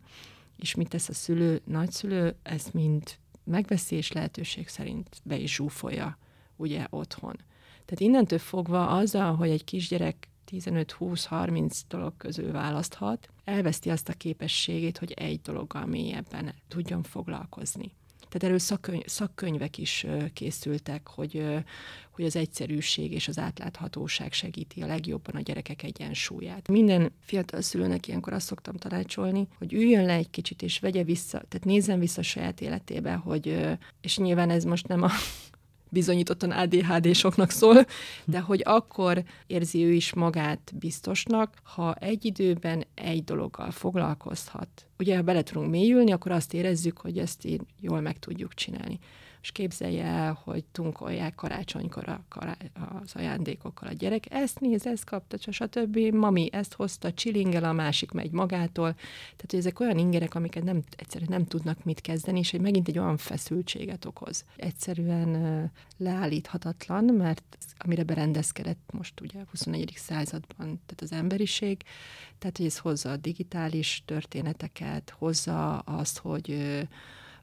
és 0.56 0.74
mit 0.74 0.88
tesz 0.88 1.08
a 1.08 1.14
szülő, 1.14 1.60
nagyszülő, 1.64 2.36
ezt 2.42 2.74
mind 2.74 3.16
megveszi, 3.44 3.96
és 3.96 4.12
lehetőség 4.12 4.68
szerint 4.68 5.20
be 5.24 5.36
is 5.36 5.54
zsúfolja 5.54 6.18
ugye 6.56 6.86
otthon. 6.90 7.36
Tehát 7.84 8.00
innentől 8.00 8.38
fogva 8.38 8.88
azzal, 8.88 9.34
hogy 9.34 9.50
egy 9.50 9.64
kisgyerek 9.64 10.28
15-20-30 10.50 11.80
dolog 11.88 12.16
közül 12.16 12.52
választhat, 12.52 13.28
elveszti 13.44 13.90
azt 13.90 14.08
a 14.08 14.12
képességét, 14.12 14.98
hogy 14.98 15.12
egy 15.12 15.40
dologgal 15.40 15.86
mélyebben 15.86 16.54
tudjon 16.68 17.02
foglalkozni. 17.02 17.92
Tehát 18.32 18.46
erről 18.46 18.58
szakkönyv, 18.58 19.02
szakkönyvek 19.06 19.78
is 19.78 20.06
készültek, 20.32 21.08
hogy, 21.08 21.44
hogy 22.10 22.24
az 22.24 22.36
egyszerűség 22.36 23.12
és 23.12 23.28
az 23.28 23.38
átláthatóság 23.38 24.32
segíti 24.32 24.82
a 24.82 24.86
legjobban 24.86 25.34
a 25.34 25.40
gyerekek 25.40 25.82
egyensúlyát. 25.82 26.68
Minden 26.68 27.12
fiatal 27.20 27.60
szülőnek 27.60 28.08
ilyenkor 28.08 28.32
azt 28.32 28.46
szoktam 28.46 28.76
tanácsolni, 28.76 29.48
hogy 29.58 29.72
üljön 29.72 30.04
le 30.04 30.14
egy 30.14 30.30
kicsit 30.30 30.62
és 30.62 30.78
vegye 30.78 31.02
vissza, 31.02 31.42
tehát 31.48 31.64
nézzen 31.64 31.98
vissza 31.98 32.20
a 32.20 32.24
saját 32.24 32.60
életébe, 32.60 33.14
hogy, 33.14 33.76
és 34.00 34.16
nyilván 34.16 34.50
ez 34.50 34.64
most 34.64 34.88
nem 34.88 35.02
a 35.02 35.10
bizonyítottan 35.92 36.50
ADHD-soknak 36.50 37.50
szól, 37.50 37.86
de 38.24 38.40
hogy 38.40 38.60
akkor 38.64 39.22
érzi 39.46 39.84
ő 39.84 39.92
is 39.92 40.14
magát 40.14 40.72
biztosnak, 40.74 41.54
ha 41.62 41.94
egy 41.94 42.24
időben 42.24 42.84
egy 42.94 43.24
dologgal 43.24 43.70
foglalkozhat. 43.70 44.68
Ugye, 44.98 45.16
ha 45.16 45.22
bele 45.22 45.42
tudunk 45.42 45.70
mélyülni, 45.70 46.12
akkor 46.12 46.32
azt 46.32 46.54
érezzük, 46.54 46.98
hogy 46.98 47.18
ezt 47.18 47.44
így 47.44 47.60
jól 47.80 48.00
meg 48.00 48.18
tudjuk 48.18 48.54
csinálni 48.54 48.98
és 49.42 49.52
képzelje 49.52 50.04
el, 50.04 50.40
hogy 50.44 50.64
tunkolják 50.64 51.34
karácsonykor 51.34 52.08
a, 52.08 52.24
kará- 52.28 52.70
az 53.02 53.12
ajándékokkal 53.14 53.88
a 53.88 53.92
gyerek, 53.92 54.24
ezt 54.30 54.60
néz, 54.60 54.86
ezt 54.86 55.04
kapta, 55.04 55.36
stb. 55.50 55.98
Mami 55.98 56.48
ezt 56.52 56.74
hozta, 56.74 57.12
csilingel, 57.12 57.64
a 57.64 57.72
másik 57.72 58.10
megy 58.10 58.30
magától. 58.30 58.92
Tehát, 58.92 59.50
hogy 59.50 59.58
ezek 59.58 59.80
olyan 59.80 59.98
ingerek, 59.98 60.34
amiket 60.34 60.64
nem, 60.64 60.82
egyszerűen 60.96 61.30
nem 61.30 61.46
tudnak 61.46 61.84
mit 61.84 62.00
kezdeni, 62.00 62.38
és 62.38 62.50
hogy 62.50 62.60
megint 62.60 62.88
egy 62.88 62.98
olyan 62.98 63.16
feszültséget 63.16 64.04
okoz. 64.04 64.44
Egyszerűen 64.56 65.70
leállíthatatlan, 65.96 67.04
mert 67.04 67.58
amire 67.78 68.04
berendezkedett 68.04 68.90
most 68.92 69.20
ugye 69.20 69.40
a 69.40 69.46
21. 69.50 69.92
században, 69.96 70.66
tehát 70.66 71.00
az 71.00 71.12
emberiség, 71.12 71.82
tehát 72.38 72.56
hogy 72.56 72.66
ez 72.66 72.78
hozza 72.78 73.10
a 73.10 73.16
digitális 73.16 74.02
történeteket, 74.06 75.14
hozza 75.18 75.78
azt, 75.78 76.18
hogy 76.18 76.78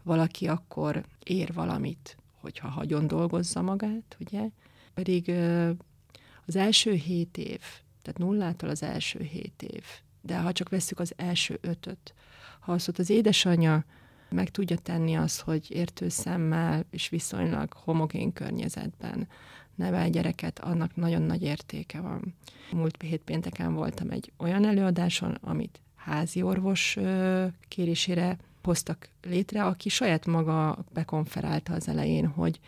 valaki 0.10 0.48
akkor 0.48 1.06
ér 1.24 1.54
valamit, 1.54 2.18
hogyha 2.42 2.68
hagyjon 2.68 3.08
dolgozza 3.08 3.62
magát, 3.62 4.18
ugye? 4.20 4.50
Pedig 4.94 5.32
az 6.46 6.56
első 6.56 6.94
hét 6.94 7.38
év, 7.38 7.62
tehát 8.02 8.18
nullától 8.18 8.70
az 8.70 8.84
első 8.84 9.22
hét 9.22 9.62
év, 9.62 9.84
de 10.22 10.40
ha 10.40 10.52
csak 10.52 10.70
veszük 10.70 11.00
az 11.00 11.14
első 11.16 11.58
ötöt, 11.62 12.14
ha 12.60 12.72
azt 12.72 13.00
az 13.00 13.10
édesanyja 13.10 13.86
meg 14.30 14.50
tudja 14.50 14.78
tenni 14.78 15.16
azt, 15.16 15.42
hogy 15.42 15.72
értő 15.72 16.10
szemmel 16.10 16.86
és 16.90 17.10
viszonylag 17.10 17.74
homogén 17.74 18.34
környezetben 18.34 19.28
nevel 19.76 20.10
gyereket, 20.10 20.60
annak 20.60 20.96
nagyon 20.96 21.22
nagy 21.22 21.42
értéke 21.42 22.02
van. 22.02 22.36
Múlt 22.72 23.02
hét 23.02 23.22
pénteken 23.22 23.74
voltam 23.74 24.10
egy 24.10 24.32
olyan 24.38 24.66
előadáson, 24.66 25.38
amit 25.42 25.82
házi 25.96 26.42
orvos 26.42 26.98
kérésére 27.68 28.38
hoztak 28.64 29.10
létre, 29.22 29.64
aki 29.66 29.90
saját 29.90 30.26
maga 30.26 30.86
bekonferálta 30.94 31.74
az 31.74 31.88
elején, 31.88 32.28
hogy 32.28 32.60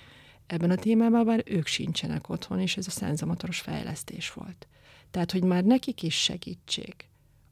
ebben 0.47 0.71
a 0.71 0.75
témában 0.75 1.25
már 1.25 1.43
ők 1.45 1.67
sincsenek 1.67 2.29
otthon, 2.29 2.59
és 2.59 2.77
ez 2.77 2.87
a 2.87 2.91
szenzamatoros 2.91 3.59
fejlesztés 3.59 4.33
volt. 4.33 4.67
Tehát, 5.11 5.31
hogy 5.31 5.43
már 5.43 5.63
nekik 5.63 6.03
is 6.03 6.23
segítség 6.23 6.95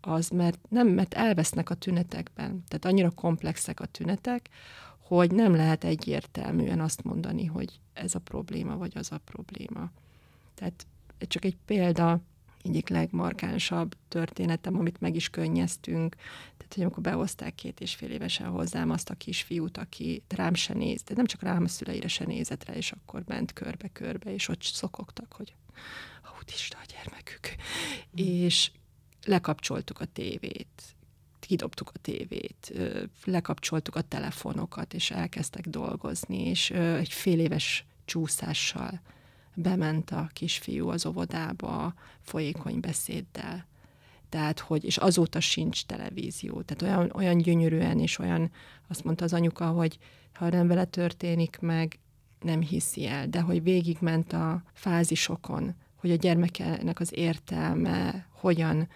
az, 0.02 0.30
mert 0.30 0.60
nem, 0.70 0.88
mert 0.88 1.14
elvesznek 1.14 1.70
a 1.70 1.74
tünetekben, 1.74 2.64
tehát 2.68 2.86
annyira 2.86 3.10
komplexek 3.10 3.80
a 3.80 3.86
tünetek, 3.86 4.50
hogy 4.98 5.32
nem 5.32 5.56
lehet 5.56 5.84
egyértelműen 5.84 6.80
azt 6.80 7.04
mondani, 7.04 7.46
hogy 7.46 7.80
ez 7.94 8.16
a 8.16 8.20
probléma, 8.20 8.78
vagy 8.78 8.92
az 8.96 9.12
a 9.12 9.18
probléma. 9.18 9.92
Tehát 10.56 10.88
csak 11.28 11.46
egy 11.46 11.58
példa, 11.66 12.22
egyik 12.70 12.90
legmarkánsabb 12.90 13.96
történetem, 14.08 14.76
amit 14.76 15.02
meg 15.02 15.16
is 15.16 15.30
könnyeztünk. 15.30 16.16
Tehát, 16.58 16.74
hogy 16.74 16.84
amikor 16.84 17.04
behozták 17.04 17.56
két 17.56 17.80
és 17.80 17.96
fél 17.96 18.12
évesen 18.12 18.48
hozzám 18.48 18.90
azt 18.90 19.10
a 19.10 19.14
kisfiút, 19.14 19.78
aki 19.78 20.24
rám 20.28 20.54
se 20.54 20.74
néz, 20.74 21.04
de 21.04 21.14
nem 21.16 21.26
csak 21.26 21.42
rám 21.42 21.64
a 21.64 21.68
szüleire 21.68 22.08
se 22.08 22.26
nézett 22.26 22.66
rá, 22.66 22.74
és 22.74 22.92
akkor 22.92 23.24
ment 23.28 23.54
körbe-körbe, 23.54 24.34
és 24.34 24.48
ott 24.48 24.62
szokogtak, 24.62 25.34
hogy 25.34 25.54
autista 26.36 26.78
a 26.78 26.86
gyermekük. 26.94 27.56
Mm. 28.22 28.26
És 28.26 28.72
lekapcsoltuk 29.26 30.00
a 30.00 30.06
tévét, 30.06 30.82
kidobtuk 31.40 31.92
a 31.94 32.00
tévét, 32.02 32.74
lekapcsoltuk 33.26 33.96
a 33.96 34.02
telefonokat, 34.02 34.94
és 34.94 35.12
elkezdtek 35.12 35.68
dolgozni, 35.68 36.46
és 36.46 36.70
egy 36.72 37.14
fél 37.14 37.40
éves 37.40 37.86
csúszással 38.06 39.02
bement 39.62 40.12
a 40.12 40.30
kisfiú 40.34 40.90
az 40.90 41.06
óvodába 41.06 41.94
folyékony 42.22 42.80
beszéddel. 42.80 43.68
Tehát, 44.30 44.60
hogy, 44.60 44.84
és 44.84 44.98
azóta 44.98 45.40
sincs 45.40 45.86
televízió. 45.86 46.62
Tehát 46.62 46.82
olyan, 46.82 47.12
olyan 47.16 47.38
gyönyörűen, 47.38 48.00
és 48.00 48.20
olyan, 48.20 48.52
azt 48.88 49.04
mondta 49.04 49.24
az 49.24 49.34
anyuka, 49.34 49.68
hogy 49.68 49.98
ha 50.34 50.50
nem 50.50 50.68
vele 50.68 50.86
történik 50.86 51.58
meg, 51.62 52.00
nem 52.40 52.62
hiszi 52.62 53.06
el, 53.06 53.28
de 53.28 53.42
hogy 53.42 53.64
végigment 53.64 54.34
a 54.34 54.64
fázisokon, 54.74 55.76
hogy 55.96 56.12
a 56.12 56.16
gyermekenek 56.16 57.00
az 57.00 57.18
értelme 57.18 58.28
hogyan 58.32 58.88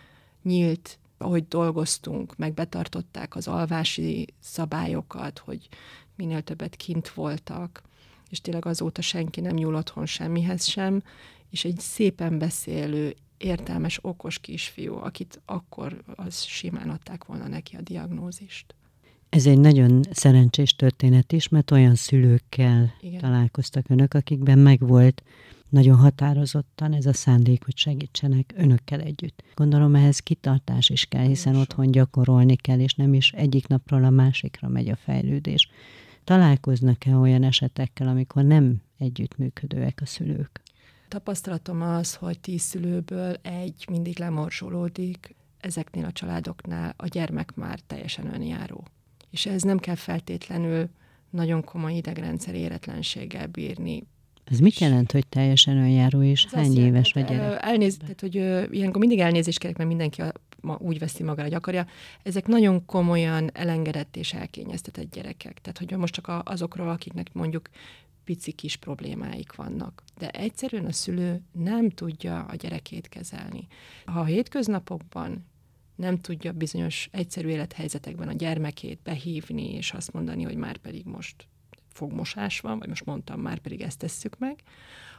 nyílt 0.43 0.97
ahogy 1.23 1.47
dolgoztunk, 1.47 2.35
meg 2.35 2.53
betartották 2.53 3.35
az 3.35 3.47
alvási 3.47 4.27
szabályokat, 4.39 5.39
hogy 5.39 5.67
minél 6.15 6.41
többet 6.41 6.75
kint 6.75 7.09
voltak, 7.09 7.81
és 8.33 8.41
tényleg 8.41 8.65
azóta 8.65 9.01
senki 9.01 9.41
nem 9.41 9.55
nyúl 9.55 9.75
otthon 9.75 10.05
semmihez 10.05 10.65
sem, 10.65 11.03
és 11.49 11.65
egy 11.65 11.79
szépen 11.79 12.37
beszélő, 12.37 13.15
értelmes, 13.37 13.99
okos 14.01 14.39
kisfiú, 14.39 14.95
akit 14.95 15.41
akkor 15.45 16.03
az 16.15 16.41
simán 16.41 16.89
adták 16.89 17.25
volna 17.25 17.47
neki 17.47 17.75
a 17.75 17.81
diagnózist. 17.81 18.75
Ez 19.29 19.45
egy 19.45 19.59
nagyon 19.59 20.03
szerencsés 20.11 20.75
történet 20.75 21.31
is, 21.31 21.47
mert 21.47 21.71
olyan 21.71 21.95
szülőkkel 21.95 22.93
Igen. 23.01 23.19
találkoztak 23.19 23.89
önök, 23.89 24.13
akikben 24.13 24.59
megvolt 24.59 25.23
nagyon 25.69 25.95
határozottan 25.95 26.93
ez 26.93 27.05
a 27.05 27.13
szándék, 27.13 27.63
hogy 27.63 27.77
segítsenek 27.77 28.53
önökkel 28.55 29.01
együtt. 29.01 29.43
Gondolom 29.53 29.95
ehhez 29.95 30.19
kitartás 30.19 30.89
is 30.89 31.05
kell, 31.05 31.25
hiszen 31.25 31.55
otthon 31.55 31.91
gyakorolni 31.91 32.55
kell, 32.55 32.79
és 32.79 32.93
nem 32.93 33.13
is 33.13 33.31
egyik 33.31 33.67
napról 33.67 34.03
a 34.03 34.09
másikra 34.09 34.67
megy 34.67 34.89
a 34.89 34.95
fejlődés. 34.95 35.69
Találkoznak-e 36.23 37.15
olyan 37.15 37.43
esetekkel, 37.43 38.07
amikor 38.07 38.43
nem 38.43 38.81
együttműködőek 38.97 39.99
a 40.01 40.05
szülők? 40.05 40.61
Tapasztalatom 41.07 41.81
az, 41.81 42.15
hogy 42.15 42.39
tíz 42.39 42.61
szülőből 42.61 43.35
egy 43.41 43.85
mindig 43.89 44.19
lemorzsolódik, 44.19 45.35
ezeknél 45.59 46.05
a 46.05 46.11
családoknál 46.11 46.93
a 46.97 47.07
gyermek 47.07 47.55
már 47.55 47.79
teljesen 47.79 48.33
önjáró. 48.33 48.87
És 49.29 49.45
ez 49.45 49.61
nem 49.61 49.77
kell 49.79 49.95
feltétlenül 49.95 50.89
nagyon 51.29 51.63
komoly 51.63 51.93
idegrendszer 51.93 52.55
éretlenséggel 52.55 53.47
bírni. 53.47 54.03
Ez 54.43 54.59
mit 54.59 54.79
jelent, 54.79 55.11
hogy 55.11 55.27
teljesen 55.27 55.77
önjáró, 55.77 56.21
és 56.21 56.43
Ez 56.43 56.51
hány 56.51 56.77
éves 56.77 57.13
a 57.13 57.19
gyerek? 57.19 57.63
Elnéz, 57.63 57.97
tehát, 57.97 58.21
hogy 58.21 58.35
ilyenkor 58.71 58.99
mindig 58.99 59.19
elnézést 59.19 59.59
kérek, 59.59 59.77
mert 59.77 59.89
mindenki 59.89 60.21
a, 60.21 60.31
ma 60.63 60.77
úgy 60.79 60.99
veszi 60.99 61.23
magára, 61.23 61.43
hogy 61.43 61.53
akarja. 61.53 61.87
Ezek 62.23 62.47
nagyon 62.47 62.85
komolyan 62.85 63.49
elengedett 63.53 64.15
és 64.15 64.33
elkényeztetett 64.33 65.11
gyerekek. 65.11 65.61
Tehát, 65.61 65.77
hogy 65.77 65.97
most 65.97 66.13
csak 66.13 66.31
azokról, 66.43 66.89
akiknek 66.89 67.33
mondjuk 67.33 67.69
pici 68.23 68.51
kis 68.51 68.75
problémáik 68.75 69.55
vannak. 69.55 70.03
De 70.17 70.29
egyszerűen 70.29 70.85
a 70.85 70.91
szülő 70.91 71.41
nem 71.51 71.89
tudja 71.89 72.39
a 72.39 72.55
gyerekét 72.55 73.09
kezelni. 73.09 73.67
Ha 74.05 74.19
a 74.19 74.25
hétköznapokban 74.25 75.45
nem 75.95 76.19
tudja 76.19 76.51
bizonyos 76.51 77.09
egyszerű 77.11 77.47
élethelyzetekben 77.47 78.27
a 78.27 78.33
gyermekét 78.33 78.99
behívni, 79.03 79.73
és 79.73 79.91
azt 79.91 80.13
mondani, 80.13 80.43
hogy 80.43 80.55
már 80.55 80.77
pedig 80.77 81.05
most 81.05 81.47
fogmosás 81.87 82.59
van, 82.59 82.79
vagy 82.79 82.87
most 82.87 83.05
mondtam, 83.05 83.39
már 83.39 83.59
pedig 83.59 83.81
ezt 83.81 83.99
tesszük 83.99 84.37
meg, 84.39 84.59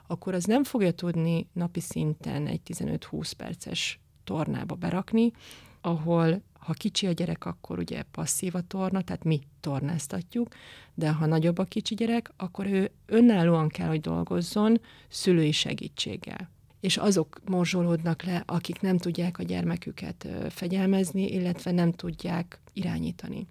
akkor 0.07 0.35
az 0.35 0.45
nem 0.45 0.65
fogja 0.65 0.93
tudni 0.93 1.47
napi 1.53 1.81
szinten 1.81 2.47
egy 2.47 2.61
15-20 2.67 3.33
perces 3.37 3.99
tornába 4.25 4.75
berakni, 4.75 5.33
ahol 5.81 6.43
ha 6.65 6.73
kicsi 6.73 7.07
a 7.07 7.13
gyerek, 7.13 7.45
akkor 7.45 7.79
ugye 7.79 8.03
passzív 8.03 8.55
a 8.55 8.67
torna, 8.67 9.03
tehát 9.03 9.25
mi 9.25 9.41
tornáztatjuk, 9.61 10.49
de 10.95 11.13
ha 11.13 11.27
nagyobb 11.27 11.59
a 11.59 11.65
kicsi 11.65 11.95
gyerek, 11.95 12.33
akkor 12.37 12.67
ő 12.67 12.91
önállóan 13.07 13.69
kell, 13.69 13.89
hogy 13.89 14.01
dolgozzon 14.01 14.81
szülői 15.09 15.53
segítséggel. 15.53 16.51
És 16.81 16.97
azok 16.97 17.41
morzsolódnak 17.45 18.23
le, 18.23 18.43
akik 18.47 18.81
nem 18.81 18.99
tudják 18.99 19.39
a 19.39 19.43
gyermeküket 19.43 20.29
fegyelmezni, 20.49 21.33
illetve 21.33 21.71
nem 21.71 21.93
tudják 21.93 22.61
irányítani. 22.73 23.47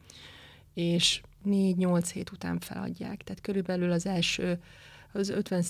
És 0.74 1.22
4-8 1.46 2.10
hét 2.14 2.32
után 2.32 2.60
feladják. 2.60 3.24
Tehát 3.24 3.42
körülbelül 3.42 3.92
az 3.92 4.06
első, 4.06 4.62
az 5.12 5.30
50 5.30 5.64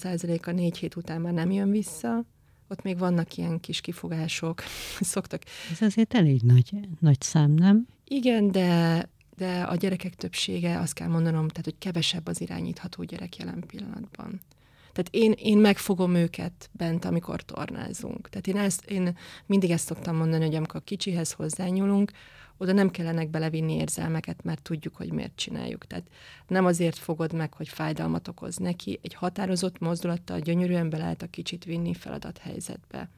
a 0.43 0.51
négy 0.51 0.77
hét 0.77 0.95
után 0.95 1.21
már 1.21 1.33
nem 1.33 1.51
jön 1.51 1.71
vissza, 1.71 2.25
ott 2.67 2.81
még 2.81 2.97
vannak 2.97 3.37
ilyen 3.37 3.59
kis 3.59 3.81
kifogások, 3.81 4.63
szoktak. 5.13 5.41
Ez 5.71 5.81
azért 5.81 6.13
elég 6.13 6.41
nagy, 6.41 6.73
nagy 6.99 7.21
szám, 7.21 7.51
nem? 7.51 7.87
Igen, 8.03 8.51
de, 8.51 9.09
de 9.37 9.61
a 9.61 9.75
gyerekek 9.75 10.15
többsége, 10.15 10.79
azt 10.79 10.93
kell 10.93 11.07
mondanom, 11.07 11.47
tehát, 11.47 11.65
hogy 11.65 11.77
kevesebb 11.77 12.27
az 12.27 12.41
irányítható 12.41 13.03
gyerek 13.03 13.37
jelen 13.37 13.63
pillanatban. 13.67 14.41
Tehát 14.93 15.07
én, 15.11 15.31
én 15.31 15.57
megfogom 15.57 16.15
őket 16.15 16.69
bent, 16.71 17.05
amikor 17.05 17.41
tornázunk. 17.41 18.29
Tehát 18.29 18.47
én, 18.47 18.57
ezt, 18.57 18.85
én 18.85 19.17
mindig 19.45 19.69
ezt 19.69 19.85
szoktam 19.85 20.15
mondani, 20.15 20.45
hogy 20.45 20.55
amikor 20.55 20.75
a 20.75 20.83
kicsihez 20.83 21.31
hozzányúlunk, 21.31 22.11
oda 22.57 22.71
nem 22.71 22.91
kellenek 22.91 23.29
belevinni 23.29 23.73
érzelmeket, 23.73 24.43
mert 24.43 24.61
tudjuk, 24.61 24.95
hogy 24.95 25.11
miért 25.11 25.35
csináljuk. 25.35 25.85
Tehát 25.85 26.07
nem 26.47 26.65
azért 26.65 26.97
fogod 26.97 27.33
meg, 27.33 27.53
hogy 27.53 27.67
fájdalmat 27.67 28.27
okoz 28.27 28.57
neki, 28.57 28.99
egy 29.01 29.13
határozott 29.13 29.79
mozdulattal 29.79 30.39
gyönyörűen 30.39 30.89
be 30.89 30.97
lehet 30.97 31.21
a 31.21 31.27
kicsit 31.27 31.63
vinni 31.63 31.93
feladathelyzetbe. 31.93 33.09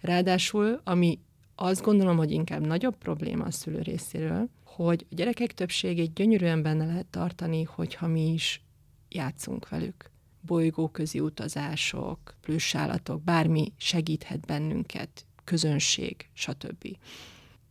Ráadásul, 0.00 0.80
ami 0.84 1.18
azt 1.54 1.82
gondolom, 1.82 2.16
hogy 2.16 2.30
inkább 2.30 2.66
nagyobb 2.66 2.96
probléma 2.96 3.44
a 3.44 3.50
szülő 3.50 3.80
részéről, 3.82 4.48
hogy 4.64 5.06
a 5.10 5.14
gyerekek 5.14 5.52
többségét 5.52 6.14
gyönyörűen 6.14 6.62
benne 6.62 6.86
lehet 6.86 7.06
tartani, 7.06 7.62
hogyha 7.62 8.06
mi 8.06 8.32
is 8.32 8.62
játszunk 9.08 9.68
velük. 9.68 10.10
Bolygóközi 10.40 11.20
utazások, 11.20 12.18
plüssállatok, 12.40 13.22
bármi 13.22 13.72
segíthet 13.76 14.46
bennünket, 14.46 15.24
közönség, 15.44 16.28
stb 16.32 16.96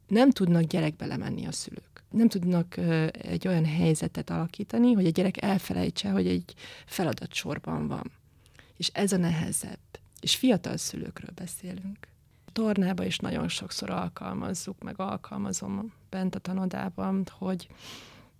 nem 0.07 0.31
tudnak 0.31 0.63
gyerekbe 0.63 1.05
lemenni 1.05 1.45
a 1.45 1.51
szülők. 1.51 2.03
Nem 2.09 2.27
tudnak 2.27 2.77
egy 3.11 3.47
olyan 3.47 3.65
helyzetet 3.65 4.29
alakítani, 4.29 4.93
hogy 4.93 5.05
a 5.05 5.09
gyerek 5.09 5.41
elfelejtse, 5.41 6.09
hogy 6.09 6.27
egy 6.27 6.53
feladat 6.85 7.33
sorban 7.33 7.87
van. 7.87 8.11
És 8.77 8.89
ez 8.93 9.11
a 9.11 9.17
nehezebb. 9.17 9.79
És 10.19 10.35
fiatal 10.35 10.77
szülőkről 10.77 11.31
beszélünk. 11.35 12.07
A 12.45 12.51
tornába 12.51 13.05
is 13.05 13.17
nagyon 13.17 13.47
sokszor 13.47 13.89
alkalmazzuk, 13.89 14.83
meg 14.83 14.99
alkalmazom 14.99 15.93
bent 16.09 16.35
a 16.35 16.39
tanodában, 16.39 17.23
hogy, 17.37 17.67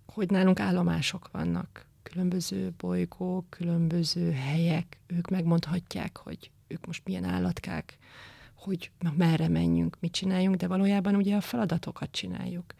hogy 0.06 0.30
nálunk 0.30 0.60
állomások 0.60 1.28
vannak. 1.32 1.86
Különböző 2.02 2.72
bolygók, 2.76 3.50
különböző 3.50 4.32
helyek. 4.32 4.98
Ők 5.06 5.30
megmondhatják, 5.30 6.16
hogy 6.16 6.50
ők 6.66 6.86
most 6.86 7.02
milyen 7.04 7.24
állatkák, 7.24 7.98
hogy 8.66 8.90
merre 9.16 9.48
menjünk, 9.48 9.96
mit 10.00 10.12
csináljunk, 10.12 10.56
de 10.56 10.66
valójában 10.66 11.14
ugye 11.14 11.36
a 11.36 11.40
feladatokat 11.40 12.10
csináljuk. 12.10 12.74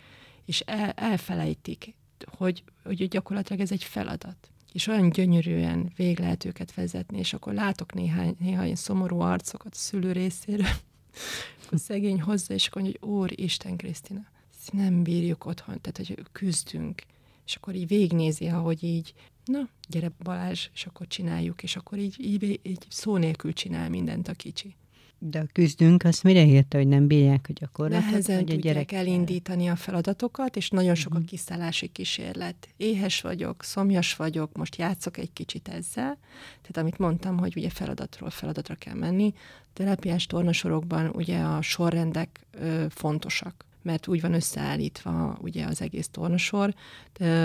És 0.44 0.60
el, 0.60 0.90
elfelejtik, 0.90 1.94
hogy, 2.26 2.64
hogy 2.84 3.08
gyakorlatilag 3.08 3.60
ez 3.60 3.72
egy 3.72 3.84
feladat. 3.84 4.50
És 4.72 4.86
olyan 4.86 5.08
gyönyörűen 5.08 5.92
vég 5.96 6.18
lehet 6.18 6.44
őket 6.44 6.74
vezetni, 6.74 7.18
és 7.18 7.32
akkor 7.32 7.52
látok 7.52 7.94
néhány, 7.94 8.36
ilyen 8.40 8.74
szomorú 8.74 9.20
arcokat 9.20 9.72
a 9.72 9.76
szülő 9.76 10.12
részéről, 10.12 10.66
akkor 11.66 11.78
szegény 11.78 12.20
hozzá, 12.20 12.54
és 12.54 12.66
akkor 12.66 12.82
mondja, 12.82 13.00
hogy 13.00 13.10
Úr 13.10 13.40
Isten 13.40 13.76
Krisztina, 13.76 14.26
nem 14.72 15.02
bírjuk 15.02 15.46
otthon, 15.46 15.80
tehát 15.80 15.96
hogy 15.96 16.26
küzdünk. 16.32 17.02
És 17.46 17.56
akkor 17.56 17.74
így 17.74 17.86
végnézi, 17.86 18.46
ahogy 18.46 18.82
így, 18.84 19.14
na, 19.44 19.68
gyere 19.88 20.10
Balázs, 20.22 20.68
és 20.74 20.86
akkor 20.86 21.06
csináljuk, 21.06 21.62
és 21.62 21.76
akkor 21.76 21.98
így, 21.98 22.16
így, 22.18 22.60
így 22.62 22.86
szó 22.88 23.16
nélkül 23.16 23.52
csinál 23.52 23.88
mindent 23.88 24.28
a 24.28 24.32
kicsi. 24.32 24.74
De 25.18 25.38
a 25.38 25.46
küzdünk, 25.52 26.04
azt 26.04 26.22
mire 26.22 26.46
érte, 26.46 26.76
hogy 26.76 26.88
nem 26.88 27.06
bírják 27.06 27.46
a 27.48 27.52
gyakorlatot? 27.52 28.04
Nehezen 28.04 28.36
hogy 28.36 28.50
a 28.50 28.54
gyerek 28.54 28.92
elindítani 28.92 29.68
a 29.68 29.76
feladatokat, 29.76 30.56
és 30.56 30.70
nagyon 30.70 30.94
sok 30.94 31.14
a 31.14 31.18
mhm. 31.18 31.26
kiszállási 31.26 31.86
kísérlet. 31.86 32.68
Éhes 32.76 33.20
vagyok, 33.20 33.62
szomjas 33.62 34.16
vagyok, 34.16 34.56
most 34.56 34.76
játszok 34.76 35.16
egy 35.16 35.32
kicsit 35.32 35.68
ezzel. 35.68 36.18
Tehát 36.60 36.76
amit 36.76 36.98
mondtam, 36.98 37.38
hogy 37.38 37.52
ugye 37.56 37.70
feladatról 37.70 38.30
feladatra 38.30 38.74
kell 38.74 38.94
menni. 38.94 39.34
Terápiás 39.72 40.26
tornasorokban 40.26 41.10
ugye 41.14 41.38
a 41.38 41.62
sorrendek 41.62 42.40
ö, 42.50 42.84
fontosak 42.88 43.64
mert 43.82 44.08
úgy 44.08 44.20
van 44.20 44.34
összeállítva 44.34 45.38
ugye 45.40 45.64
az 45.64 45.80
egész 45.80 46.08
tornasor. 46.08 46.74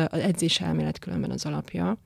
Az 0.05 0.19
edzés 0.19 0.59
elmélet 0.59 0.99
különben 0.99 1.31
az 1.31 1.45
alapja, 1.45 1.97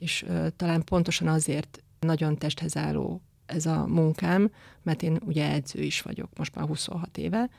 és 0.00 0.24
ö, 0.28 0.46
talán 0.56 0.84
pontosan 0.84 1.28
azért 1.28 1.82
nagyon 2.00 2.38
testhez 2.38 2.76
álló 2.76 3.20
ez 3.52 3.66
a 3.66 3.86
munkám, 3.86 4.50
mert 4.82 5.02
én 5.02 5.20
ugye 5.24 5.50
edző 5.50 5.82
is 5.82 6.02
vagyok 6.02 6.28
most 6.36 6.54
már 6.54 6.66
26 6.66 7.18
éve, 7.18 7.50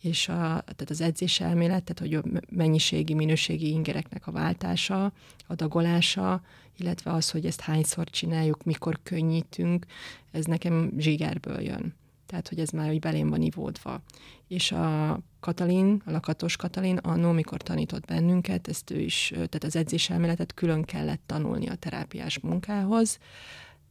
és 0.00 0.28
a, 0.28 0.34
tehát 0.34 0.90
az 0.90 1.00
edzés 1.00 1.40
elmélet, 1.40 1.84
tehát 1.84 2.12
hogy 2.12 2.40
mennyiségi, 2.50 3.14
minőségi 3.14 3.68
ingereknek 3.68 4.26
a 4.26 4.32
váltása, 4.32 5.12
a 5.46 5.54
dagolása, 5.54 6.42
illetve 6.76 7.12
az, 7.12 7.30
hogy 7.30 7.46
ezt 7.46 7.60
hányszor 7.60 8.10
csináljuk, 8.10 8.64
mikor 8.64 8.98
könnyítünk, 9.02 9.86
ez 10.30 10.44
nekem 10.44 10.92
zsigerből 10.98 11.60
jön. 11.60 11.94
Tehát, 12.26 12.48
hogy 12.48 12.58
ez 12.58 12.68
már 12.68 12.90
úgy 12.90 12.98
belém 12.98 13.28
van 13.28 13.42
ivódva. 13.42 14.02
És 14.48 14.72
a 14.72 15.20
Katalin, 15.40 16.02
a 16.04 16.10
lakatos 16.10 16.56
Katalin, 16.56 16.96
annó, 16.96 17.32
mikor 17.32 17.62
tanított 17.62 18.06
bennünket, 18.06 18.68
ezt 18.68 18.90
ő 18.90 19.00
is, 19.00 19.26
tehát 19.34 19.64
az 19.64 19.76
edzés 19.76 20.10
elméletet 20.10 20.54
külön 20.54 20.82
kellett 20.82 21.22
tanulni 21.26 21.68
a 21.68 21.74
terápiás 21.74 22.38
munkához, 22.38 23.18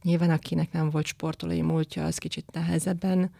Nyilván 0.04 0.30
akinek 0.30 0.72
nem 0.72 0.90
volt 0.90 1.06
sportolói 1.06 1.62
múltja, 1.62 2.04
az 2.04 2.18
kicsit 2.18 2.50
nehezebben 2.52 3.30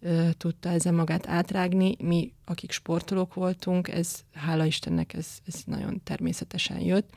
ö, 0.00 0.28
tudta 0.36 0.68
ezen 0.68 0.94
magát 0.94 1.26
átrágni. 1.26 1.96
Mi, 1.98 2.32
akik 2.44 2.70
sportolók 2.70 3.34
voltunk, 3.34 3.88
ez 3.88 4.24
hála 4.32 4.64
Istennek 4.64 5.12
ez, 5.12 5.26
ez 5.46 5.62
nagyon 5.64 6.00
természetesen 6.04 6.80
jött, 6.80 7.10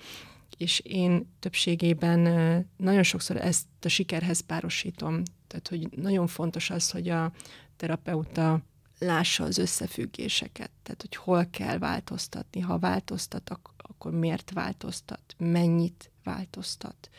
és 0.58 0.80
én 0.80 1.32
többségében 1.40 2.20
nagyon 2.78 3.04
sokszor 3.04 3.38
ezt 3.38 3.66
a 3.82 3.88
sikerhez 3.88 4.40
párosítom. 4.40 5.24
Tehát, 5.48 5.68
hogy 5.68 5.88
nagyon 5.96 6.28
fontos 6.28 6.70
az, 6.70 6.92
hogy 6.92 7.10
a 7.10 7.32
terapeuta 7.78 8.62
lássa 9.00 9.44
az 9.44 9.58
összefüggéseket, 9.58 10.72
tehát 10.84 11.02
hogy 11.02 11.16
hol 11.16 11.48
kell 11.52 11.78
változtatni, 11.78 12.60
ha 12.60 12.80
változtat, 12.80 13.50
akkor 13.78 14.12
miért 14.12 14.52
változtat, 14.54 15.36
mennyit 15.38 16.12
változtat. 16.24 17.10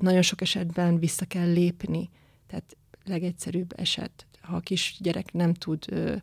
Nagyon 0.00 0.22
sok 0.22 0.40
esetben 0.40 0.98
vissza 0.98 1.24
kell 1.24 1.52
lépni, 1.52 2.10
tehát 2.46 2.76
legegyszerűbb 3.04 3.72
eset, 3.76 4.26
ha 4.40 4.56
a 4.56 4.60
kisgyerek 4.60 5.32
nem 5.32 5.54
tud 5.54 5.84
ö, 5.88 6.16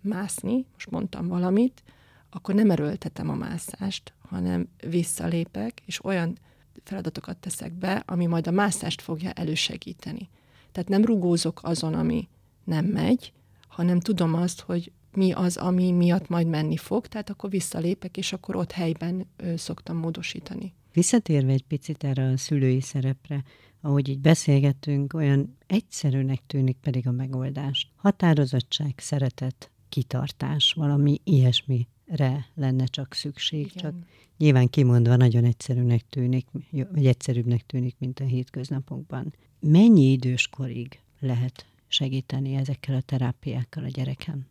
mászni, 0.00 0.66
most 0.72 0.90
mondtam 0.90 1.28
valamit, 1.28 1.82
akkor 2.30 2.54
nem 2.54 2.70
erőltetem 2.70 3.28
a 3.28 3.34
mászást, 3.34 4.12
hanem 4.28 4.68
visszalépek, 4.88 5.82
és 5.86 6.04
olyan 6.04 6.38
feladatokat 6.84 7.36
teszek 7.36 7.72
be, 7.72 8.02
ami 8.06 8.26
majd 8.26 8.46
a 8.46 8.50
mászást 8.50 9.02
fogja 9.02 9.30
elősegíteni. 9.30 10.28
Tehát 10.72 10.88
nem 10.88 11.04
rugózok 11.04 11.60
azon, 11.62 11.94
ami 11.94 12.28
nem 12.64 12.84
megy, 12.84 13.32
hanem 13.68 14.00
tudom 14.00 14.34
azt, 14.34 14.60
hogy 14.60 14.92
mi 15.14 15.32
az, 15.32 15.56
ami 15.56 15.90
miatt 15.90 16.28
majd 16.28 16.46
menni 16.46 16.76
fog, 16.76 17.06
tehát 17.06 17.30
akkor 17.30 17.50
visszalépek, 17.50 18.16
és 18.16 18.32
akkor 18.32 18.56
ott 18.56 18.72
helyben 18.72 19.26
ö, 19.36 19.56
szoktam 19.56 19.96
módosítani. 19.96 20.74
Visszatérve 20.92 21.52
egy 21.52 21.64
picit 21.64 22.04
erre 22.04 22.28
a 22.28 22.36
szülői 22.36 22.80
szerepre, 22.80 23.44
ahogy 23.80 24.08
így 24.08 24.20
beszélgetünk, 24.20 25.14
olyan 25.14 25.56
egyszerűnek 25.66 26.40
tűnik 26.46 26.76
pedig 26.76 27.06
a 27.06 27.10
megoldás. 27.10 27.90
Határozottság, 27.96 28.94
szeretet, 28.96 29.70
kitartás, 29.88 30.72
valami 30.72 31.20
ilyesmire 31.24 32.46
lenne 32.54 32.84
csak 32.84 33.14
szükség, 33.14 33.60
Igen. 33.60 33.76
csak 33.76 33.94
nyilván 34.38 34.68
kimondva 34.68 35.16
nagyon 35.16 35.44
egyszerűnek 35.44 36.02
tűnik, 36.10 36.46
vagy 36.70 37.06
egyszerűbbnek 37.06 37.66
tűnik, 37.66 37.94
mint 37.98 38.20
a 38.20 38.24
hétköznapokban. 38.24 39.34
Mennyi 39.60 40.10
időskorig 40.10 41.00
lehet 41.20 41.66
segíteni 41.88 42.54
ezekkel 42.54 42.94
a 42.94 43.00
terápiákkal 43.00 43.84
a 43.84 43.88
gyereken? 43.88 44.50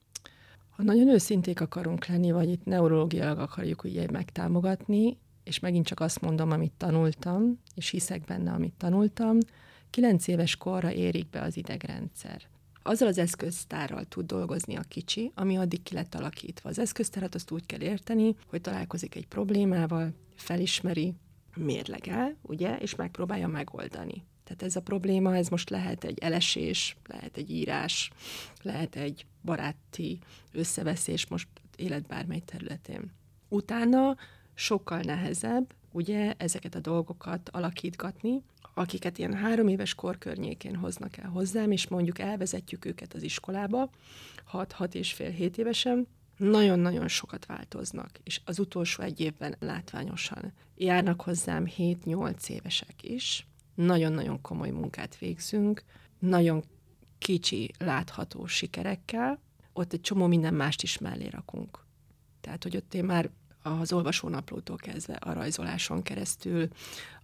Ha 0.69 0.83
nagyon 0.83 1.07
őszinték 1.07 1.61
akarunk 1.61 2.05
lenni, 2.05 2.31
vagy 2.31 2.49
itt 2.49 2.65
neurológiailag 2.65 3.39
akarjuk 3.39 3.83
ugye 3.83 4.11
megtámogatni, 4.11 5.17
és 5.43 5.59
megint 5.59 5.85
csak 5.85 5.99
azt 5.99 6.21
mondom, 6.21 6.51
amit 6.51 6.73
tanultam, 6.77 7.59
és 7.75 7.89
hiszek 7.89 8.21
benne, 8.21 8.51
amit 8.51 8.73
tanultam, 8.77 9.37
kilenc 9.89 10.27
éves 10.27 10.55
korra 10.55 10.93
érik 10.93 11.29
be 11.29 11.41
az 11.41 11.57
idegrendszer. 11.57 12.41
Azzal 12.83 13.07
az 13.07 13.17
eszköztárral 13.17 14.05
tud 14.05 14.25
dolgozni 14.25 14.75
a 14.75 14.81
kicsi, 14.87 15.31
ami 15.35 15.57
addig 15.57 15.83
ki 15.83 15.93
lett 15.93 16.15
alakítva. 16.15 16.69
Az 16.69 16.79
eszköztárat 16.79 17.35
azt 17.35 17.51
úgy 17.51 17.65
kell 17.65 17.81
érteni, 17.81 18.35
hogy 18.47 18.61
találkozik 18.61 19.15
egy 19.15 19.27
problémával, 19.27 20.13
felismeri, 20.35 21.13
mérlegel, 21.55 22.35
ugye, 22.41 22.77
és 22.77 22.95
megpróbálja 22.95 23.47
megoldani. 23.47 24.23
Tehát 24.43 24.63
ez 24.63 24.75
a 24.75 24.81
probléma, 24.81 25.35
ez 25.35 25.47
most 25.47 25.69
lehet 25.69 26.03
egy 26.03 26.19
elesés, 26.19 26.97
lehet 27.07 27.37
egy 27.37 27.49
írás, 27.49 28.11
lehet 28.61 28.95
egy 28.95 29.25
baráti 29.41 30.19
összeveszés 30.51 31.27
most 31.27 31.47
élet 31.75 32.07
bármely 32.07 32.39
területén. 32.39 33.11
Utána 33.47 34.15
sokkal 34.53 34.99
nehezebb, 34.99 35.73
ugye, 35.91 36.33
ezeket 36.37 36.75
a 36.75 36.79
dolgokat 36.79 37.49
alakítgatni, 37.49 38.43
akiket 38.73 39.17
ilyen 39.17 39.33
három 39.33 39.67
éves 39.67 39.95
kor 39.95 40.17
környékén 40.17 40.75
hoznak 40.75 41.17
el 41.17 41.29
hozzám, 41.29 41.71
és 41.71 41.87
mondjuk 41.87 42.19
elvezetjük 42.19 42.85
őket 42.85 43.13
az 43.13 43.23
iskolába, 43.23 43.89
6-6 44.51 44.93
és 44.93 45.13
fél 45.13 45.29
7 45.29 45.57
évesen, 45.57 46.07
nagyon-nagyon 46.37 47.07
sokat 47.07 47.45
változnak, 47.45 48.09
és 48.23 48.41
az 48.45 48.59
utolsó 48.59 49.03
egy 49.03 49.19
évben 49.19 49.55
látványosan. 49.59 50.53
Járnak 50.75 51.21
hozzám 51.21 51.65
7-8 51.77 52.49
évesek 52.49 53.03
is, 53.03 53.47
nagyon-nagyon 53.75 54.41
komoly 54.41 54.69
munkát 54.69 55.17
végzünk, 55.17 55.83
nagyon 56.19 56.63
kicsi, 57.17 57.71
látható 57.77 58.45
sikerekkel, 58.45 59.39
ott 59.73 59.93
egy 59.93 60.01
csomó 60.01 60.27
minden 60.27 60.53
mást 60.53 60.83
is 60.83 60.97
mellé 60.97 61.27
rakunk. 61.27 61.85
Tehát, 62.41 62.63
hogy 62.63 62.75
ott 62.75 62.93
én 62.93 63.05
már 63.05 63.29
az 63.61 63.93
olvasónaplótól 63.93 64.75
kezdve 64.75 65.13
a 65.13 65.33
rajzoláson 65.33 66.01
keresztül, 66.01 66.67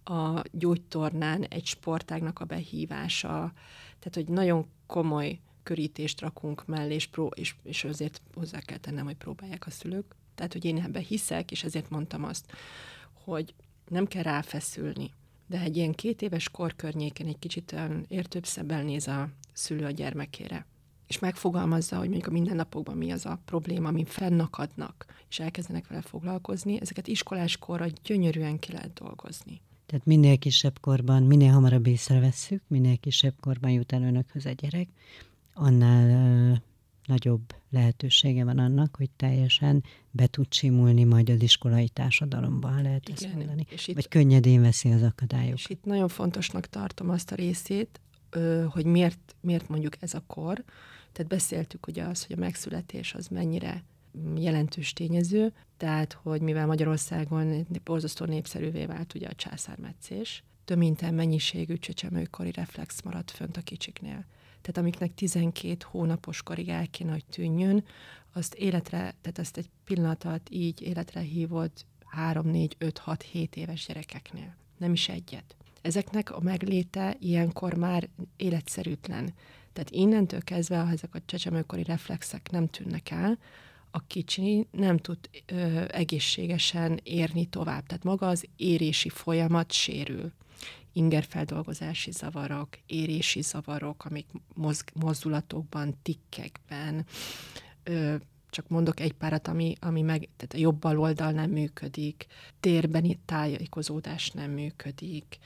a 0.04 0.42
gyógytornán 0.50 1.44
egy 1.44 1.66
sportágnak 1.66 2.40
a 2.40 2.44
behívása, 2.44 3.52
tehát, 3.98 4.14
hogy 4.14 4.28
nagyon 4.28 4.66
komoly 4.86 5.38
körítést 5.62 6.20
rakunk 6.20 6.66
mellé, 6.66 6.94
és, 6.94 7.06
pró- 7.06 7.34
és, 7.34 7.54
és 7.62 7.84
azért 7.84 8.20
hozzá 8.34 8.58
kell 8.58 8.78
tennem, 8.78 9.04
hogy 9.04 9.16
próbálják 9.16 9.66
a 9.66 9.70
szülők. 9.70 10.14
Tehát, 10.34 10.52
hogy 10.52 10.64
én 10.64 10.82
ebben 10.82 11.02
hiszek, 11.02 11.50
és 11.50 11.64
ezért 11.64 11.90
mondtam 11.90 12.24
azt, 12.24 12.52
hogy 13.24 13.54
nem 13.88 14.06
kell 14.06 14.22
ráfeszülni, 14.22 15.10
de 15.46 15.60
egy 15.60 15.76
ilyen 15.76 15.92
két 15.92 16.22
éves 16.22 16.48
kor 16.48 16.76
környéken 16.76 17.26
egy 17.26 17.38
kicsit 17.38 17.74
értőbb 18.08 18.46
szebbel 18.46 18.82
néz 18.82 19.08
a 19.08 19.28
szülő 19.52 19.84
a 19.84 19.90
gyermekére 19.90 20.66
és 21.08 21.18
megfogalmazza, 21.18 21.96
hogy 21.96 22.08
mondjuk 22.08 22.28
a 22.28 22.32
mindennapokban 22.32 22.96
mi 22.96 23.10
az 23.10 23.26
a 23.26 23.40
probléma, 23.44 23.88
ami 23.88 24.04
fennakadnak, 24.04 25.06
és 25.28 25.38
elkezdenek 25.38 25.88
vele 25.88 26.02
foglalkozni, 26.02 26.80
ezeket 26.80 27.08
iskolás 27.08 27.56
korra 27.56 27.86
gyönyörűen 28.04 28.58
ki 28.58 28.72
lehet 28.72 28.92
dolgozni. 28.92 29.60
Tehát 29.86 30.06
minél 30.06 30.38
kisebb 30.38 30.80
korban, 30.80 31.22
minél 31.22 31.52
hamarabb 31.52 31.86
észrevesszük, 31.86 32.62
minél 32.66 32.96
kisebb 32.96 33.34
korban 33.40 33.70
jut 33.70 33.92
el 33.92 34.02
önökhöz 34.02 34.46
a 34.46 34.50
gyerek, 34.50 34.88
annál 35.54 36.10
ö, 36.10 36.52
nagyobb 37.06 37.54
lehetősége 37.70 38.44
van 38.44 38.58
annak, 38.58 38.96
hogy 38.96 39.10
teljesen 39.10 39.84
be 40.10 40.26
tud 40.26 40.52
simulni 40.52 41.04
majd 41.04 41.30
az 41.30 41.42
iskolai 41.42 41.88
társadalomban, 41.88 42.82
lehet 42.82 43.08
Igen, 43.08 43.24
ezt 43.24 43.34
mondani. 43.34 43.66
És 43.68 43.88
itt, 43.88 43.94
Vagy 43.94 44.08
könnyedén 44.08 44.60
veszi 44.60 44.92
az 44.92 45.02
akadályokat. 45.02 45.58
És 45.58 45.68
itt 45.68 45.84
nagyon 45.84 46.08
fontosnak 46.08 46.66
tartom 46.66 47.10
azt 47.10 47.32
a 47.32 47.34
részét, 47.34 48.00
ö, 48.30 48.64
hogy 48.70 48.84
miért, 48.84 49.36
miért 49.40 49.68
mondjuk 49.68 50.02
ez 50.02 50.14
a 50.14 50.22
kor, 50.26 50.64
tehát 51.12 51.30
beszéltük 51.30 51.86
ugye 51.86 52.04
az, 52.04 52.26
hogy 52.26 52.36
a 52.36 52.40
megszületés 52.40 53.14
az 53.14 53.28
mennyire 53.28 53.84
jelentős 54.36 54.92
tényező, 54.92 55.52
tehát, 55.76 56.12
hogy 56.12 56.40
mivel 56.40 56.66
Magyarországon 56.66 57.66
borzasztó 57.84 58.24
népszerűvé 58.24 58.86
vált 58.86 59.14
ugye 59.14 59.28
a 59.28 59.34
császármetszés, 59.34 60.42
töménytelen 60.64 61.14
mennyiségű 61.14 61.76
csecsemőkori 61.76 62.52
reflex 62.52 63.02
maradt 63.02 63.30
fönt 63.30 63.56
a 63.56 63.60
kicsiknél. 63.60 64.24
Tehát 64.60 64.76
amiknek 64.76 65.14
12 65.14 65.76
hónapos 65.90 66.42
korig 66.42 66.68
el 66.68 66.88
kéne, 66.88 67.12
hogy 67.12 67.24
tűnjön, 67.24 67.84
azt 68.32 68.54
életre, 68.54 69.14
tehát 69.20 69.38
ezt 69.38 69.56
egy 69.56 69.70
pillanat 69.84 70.24
alatt 70.24 70.46
így 70.50 70.82
életre 70.82 71.20
hívott 71.20 71.86
3, 72.04 72.46
4, 72.46 72.76
5, 72.78 72.98
6, 72.98 73.22
7 73.22 73.56
éves 73.56 73.86
gyerekeknél. 73.86 74.56
Nem 74.76 74.92
is 74.92 75.08
egyet. 75.08 75.56
Ezeknek 75.82 76.30
a 76.30 76.40
megléte 76.40 77.16
ilyenkor 77.20 77.74
már 77.74 78.08
életszerűtlen. 78.36 79.34
Tehát 79.78 79.92
innentől 79.92 80.42
kezdve, 80.42 80.78
ha 80.78 80.90
ezek 80.90 81.14
a 81.14 81.20
csecsemőkori 81.26 81.82
reflexek 81.82 82.50
nem 82.50 82.68
tűnnek 82.68 83.10
el, 83.10 83.38
a 83.90 84.06
kicsi 84.06 84.66
nem 84.70 84.96
tud 84.96 85.18
ö, 85.46 85.84
egészségesen 85.88 87.00
érni 87.02 87.46
tovább. 87.46 87.86
Tehát 87.86 88.04
maga 88.04 88.28
az 88.28 88.44
érési 88.56 89.08
folyamat 89.08 89.72
sérül. 89.72 90.32
Ingerfeldolgozási 90.92 92.10
zavarok, 92.10 92.68
érési 92.86 93.40
zavarok, 93.40 94.04
amik 94.04 94.26
mozg, 94.54 94.88
mozdulatokban, 94.94 95.94
tikkekben, 96.02 97.06
ö, 97.82 98.14
csak 98.50 98.68
mondok 98.68 99.00
egy 99.00 99.12
párat, 99.12 99.48
ami, 99.48 99.74
ami 99.80 100.02
meg, 100.02 100.28
tehát 100.36 100.54
a 100.54 100.58
jobb 100.58 100.84
oldal 100.84 101.30
nem 101.30 101.50
működik, 101.50 102.26
térben 102.60 103.18
tájékozódás 103.24 104.30
nem 104.30 104.50
működik, 104.50 105.38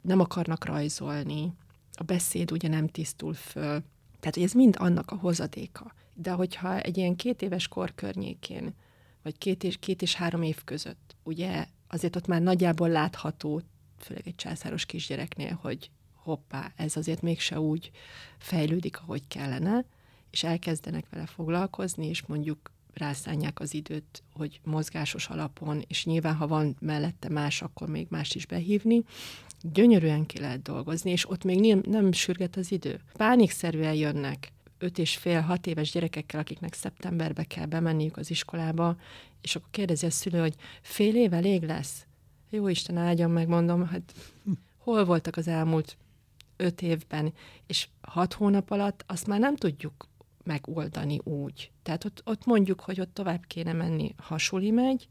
nem 0.00 0.20
akarnak 0.20 0.64
rajzolni, 0.64 1.52
a 1.94 2.02
beszéd 2.02 2.52
ugye 2.52 2.68
nem 2.68 2.88
tisztul 2.88 3.34
föl. 3.34 3.82
Tehát, 4.20 4.34
hogy 4.34 4.42
ez 4.42 4.52
mind 4.52 4.76
annak 4.78 5.10
a 5.10 5.16
hozadéka. 5.16 5.94
De 6.14 6.30
hogyha 6.30 6.80
egy 6.80 6.96
ilyen 6.96 7.16
két 7.16 7.42
éves 7.42 7.68
kor 7.68 7.94
környékén, 7.94 8.74
vagy 9.22 9.38
két 9.38 9.64
és, 9.64 9.76
két 9.78 10.02
és 10.02 10.14
három 10.14 10.42
év 10.42 10.64
között, 10.64 11.16
ugye 11.22 11.66
azért 11.88 12.16
ott 12.16 12.26
már 12.26 12.42
nagyjából 12.42 12.88
látható, 12.88 13.62
főleg 13.98 14.26
egy 14.26 14.34
császáros 14.34 14.86
kisgyereknél, 14.86 15.58
hogy 15.62 15.90
hoppá, 16.14 16.72
ez 16.76 16.96
azért 16.96 17.22
mégse 17.22 17.60
úgy 17.60 17.90
fejlődik, 18.38 19.00
ahogy 19.00 19.28
kellene, 19.28 19.84
és 20.30 20.44
elkezdenek 20.44 21.04
vele 21.10 21.26
foglalkozni, 21.26 22.06
és 22.06 22.26
mondjuk 22.26 22.70
rászánják 22.94 23.60
az 23.60 23.74
időt, 23.74 24.22
hogy 24.32 24.60
mozgásos 24.64 25.28
alapon, 25.28 25.84
és 25.86 26.04
nyilván, 26.04 26.34
ha 26.34 26.46
van 26.46 26.76
mellette 26.80 27.28
más, 27.28 27.62
akkor 27.62 27.88
még 27.88 28.06
más 28.10 28.34
is 28.34 28.46
behívni, 28.46 29.04
gyönyörűen 29.62 30.26
ki 30.26 30.38
lehet 30.38 30.62
dolgozni, 30.62 31.10
és 31.10 31.30
ott 31.30 31.44
még 31.44 31.60
nem, 31.60 31.82
nem 31.86 32.12
sürget 32.12 32.56
az 32.56 32.72
idő. 32.72 33.00
Pánikszerűen 33.12 33.94
jönnek 33.94 34.52
öt 34.82 34.98
és 34.98 35.16
fél, 35.16 35.40
hat 35.40 35.66
éves 35.66 35.90
gyerekekkel, 35.90 36.40
akiknek 36.40 36.74
szeptemberbe 36.74 37.44
kell 37.44 37.66
bemenniük 37.66 38.16
az 38.16 38.30
iskolába, 38.30 38.96
és 39.40 39.56
akkor 39.56 39.68
kérdezi 39.70 40.06
a 40.06 40.10
szülő, 40.10 40.40
hogy 40.40 40.54
fél 40.80 41.16
év 41.16 41.32
elég 41.32 41.62
lesz? 41.62 42.06
Jó 42.50 42.68
Isten 42.68 42.96
áldjon 42.96 43.30
meg, 43.30 43.48
mondom, 43.48 43.86
hát 43.86 44.14
hol 44.78 45.04
voltak 45.04 45.36
az 45.36 45.48
elmúlt 45.48 45.96
öt 46.56 46.82
évben, 46.82 47.32
és 47.66 47.88
hat 48.00 48.32
hónap 48.32 48.70
alatt 48.70 49.04
azt 49.06 49.26
már 49.26 49.38
nem 49.38 49.56
tudjuk 49.56 50.08
megoldani 50.44 51.18
úgy. 51.24 51.70
Tehát 51.82 52.04
ott, 52.04 52.22
ott 52.24 52.44
mondjuk, 52.44 52.80
hogy 52.80 53.00
ott 53.00 53.14
tovább 53.14 53.44
kéne 53.46 53.72
menni, 53.72 54.14
ha 54.16 54.38
suli 54.38 54.70
megy, 54.70 55.08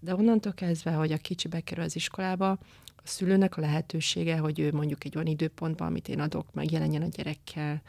de 0.00 0.14
onnantól 0.14 0.52
kezdve, 0.52 0.92
hogy 0.92 1.12
a 1.12 1.16
kicsi 1.16 1.48
bekerül 1.48 1.84
az 1.84 1.96
iskolába, 1.96 2.58
a 3.06 3.08
szülőnek 3.08 3.56
a 3.56 3.60
lehetősége, 3.60 4.38
hogy 4.38 4.58
ő 4.58 4.72
mondjuk 4.72 5.04
egy 5.04 5.16
olyan 5.16 5.26
időpontban, 5.26 5.86
amit 5.86 6.08
én 6.08 6.20
adok, 6.20 6.54
megjelenjen 6.54 7.02
a 7.02 7.08
gyerekkel, 7.08 7.82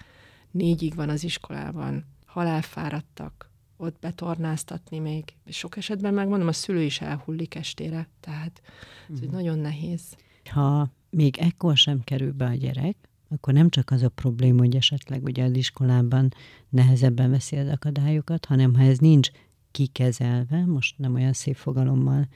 négyig 0.51 0.95
van 0.95 1.09
az 1.09 1.23
iskolában, 1.23 2.05
halálfáradtak, 2.25 3.49
ott 3.77 3.99
betornáztatni 3.99 4.99
még. 4.99 5.23
Sok 5.45 5.77
esetben 5.77 6.13
megmondom, 6.13 6.47
a 6.47 6.51
szülő 6.51 6.81
is 6.81 7.01
elhullik 7.01 7.55
estére, 7.55 8.07
tehát 8.19 8.61
ez 9.09 9.15
uh-huh. 9.15 9.31
nagyon 9.31 9.59
nehéz. 9.59 10.15
Ha 10.49 10.89
még 11.09 11.37
ekkor 11.37 11.77
sem 11.77 12.03
kerül 12.03 12.31
be 12.31 12.45
a 12.45 12.53
gyerek, 12.53 12.95
akkor 13.29 13.53
nem 13.53 13.69
csak 13.69 13.91
az 13.91 14.01
a 14.01 14.09
probléma, 14.09 14.59
hogy 14.59 14.75
esetleg 14.75 15.23
ugye 15.23 15.43
az 15.43 15.55
iskolában 15.55 16.29
nehezebben 16.69 17.29
veszi 17.29 17.55
az 17.55 17.67
akadályokat, 17.67 18.45
hanem 18.45 18.75
ha 18.75 18.81
ez 18.81 18.97
nincs 18.97 19.29
kikezelve, 19.71 20.65
most 20.65 20.97
nem 20.97 21.13
olyan 21.13 21.33
szép 21.33 21.55
fogalommal 21.55 22.27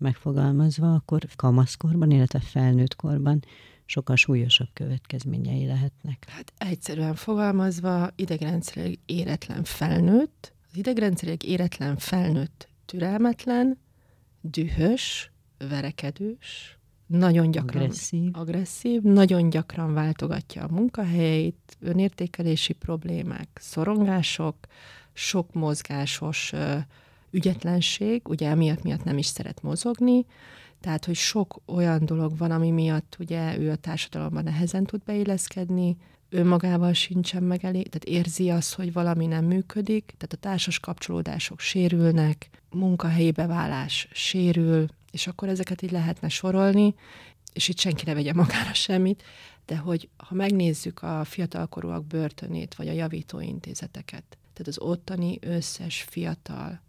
megfogalmazva, 0.00 0.94
akkor 0.94 1.26
kamaszkorban, 1.36 2.10
illetve 2.10 2.40
felnőtt 2.40 2.96
korban 2.96 3.44
sokkal 3.84 4.16
súlyosabb 4.16 4.68
következményei 4.72 5.66
lehetnek. 5.66 6.24
Hát 6.28 6.52
egyszerűen 6.58 7.14
fogalmazva 7.14 8.10
idegrendszerileg 8.16 8.98
éretlen 9.06 9.64
felnőtt, 9.64 10.52
az 10.70 10.76
idegrendszerileg 10.76 11.44
éretlen 11.44 11.96
felnőtt 11.96 12.68
türelmetlen, 12.84 13.78
dühös, 14.40 15.32
verekedős, 15.68 16.78
nagyon 17.06 17.50
gyakran 17.50 17.82
agresszív. 17.82 18.30
agresszív, 18.32 19.02
nagyon 19.02 19.50
gyakran 19.50 19.94
váltogatja 19.94 20.62
a 20.62 20.72
munkahelyét, 20.72 21.76
önértékelési 21.80 22.72
problémák, 22.72 23.48
szorongások, 23.54 24.56
sok 25.12 25.52
mozgásos 25.52 26.52
ügyetlenség, 27.30 28.28
ugye 28.28 28.48
emiatt 28.48 28.82
miatt 28.82 29.04
nem 29.04 29.18
is 29.18 29.26
szeret 29.26 29.62
mozogni, 29.62 30.26
tehát, 30.80 31.04
hogy 31.04 31.14
sok 31.14 31.60
olyan 31.66 32.04
dolog 32.04 32.38
van, 32.38 32.50
ami 32.50 32.70
miatt 32.70 33.16
ugye 33.18 33.58
ő 33.58 33.70
a 33.70 33.76
társadalomban 33.76 34.44
nehezen 34.44 34.84
tud 34.84 35.02
beilleszkedni, 35.04 35.96
önmagával 36.30 36.92
sincsen 36.92 37.42
meg 37.42 37.64
elég, 37.64 37.88
tehát 37.88 38.18
érzi 38.18 38.50
azt, 38.50 38.74
hogy 38.74 38.92
valami 38.92 39.26
nem 39.26 39.44
működik, 39.44 40.04
tehát 40.04 40.32
a 40.32 40.36
társas 40.36 40.80
kapcsolódások 40.80 41.60
sérülnek, 41.60 42.50
munkahelyi 42.70 43.30
beválás 43.30 44.08
sérül, 44.12 44.86
és 45.10 45.26
akkor 45.26 45.48
ezeket 45.48 45.82
így 45.82 45.90
lehetne 45.90 46.28
sorolni, 46.28 46.94
és 47.52 47.68
itt 47.68 47.78
senki 47.78 48.04
ne 48.06 48.14
vegye 48.14 48.32
magára 48.32 48.74
semmit, 48.74 49.22
de 49.66 49.76
hogy 49.76 50.08
ha 50.16 50.34
megnézzük 50.34 51.02
a 51.02 51.24
fiatalkorúak 51.24 52.06
börtönét, 52.06 52.74
vagy 52.74 52.88
a 52.88 52.92
javítóintézeteket, 52.92 54.24
tehát 54.52 54.66
az 54.66 54.78
ottani 54.78 55.38
összes 55.40 56.02
fiatal, 56.02 56.80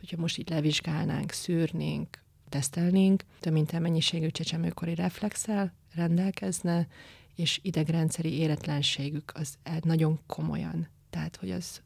hogyha 0.00 0.16
most 0.16 0.38
itt 0.38 0.48
levizsgálnánk, 0.48 1.30
szűrnénk, 1.30 2.18
tesztelnénk, 2.48 3.24
több 3.40 3.52
mint 3.52 3.80
mennyiségű 3.80 4.28
csecsemőkori 4.28 4.94
reflexel 4.94 5.72
rendelkezne, 5.94 6.86
és 7.34 7.58
idegrendszeri 7.62 8.32
éretlenségük 8.32 9.32
az 9.34 9.58
nagyon 9.82 10.20
komolyan. 10.26 10.88
Tehát, 11.10 11.36
hogy 11.36 11.50
az, 11.50 11.80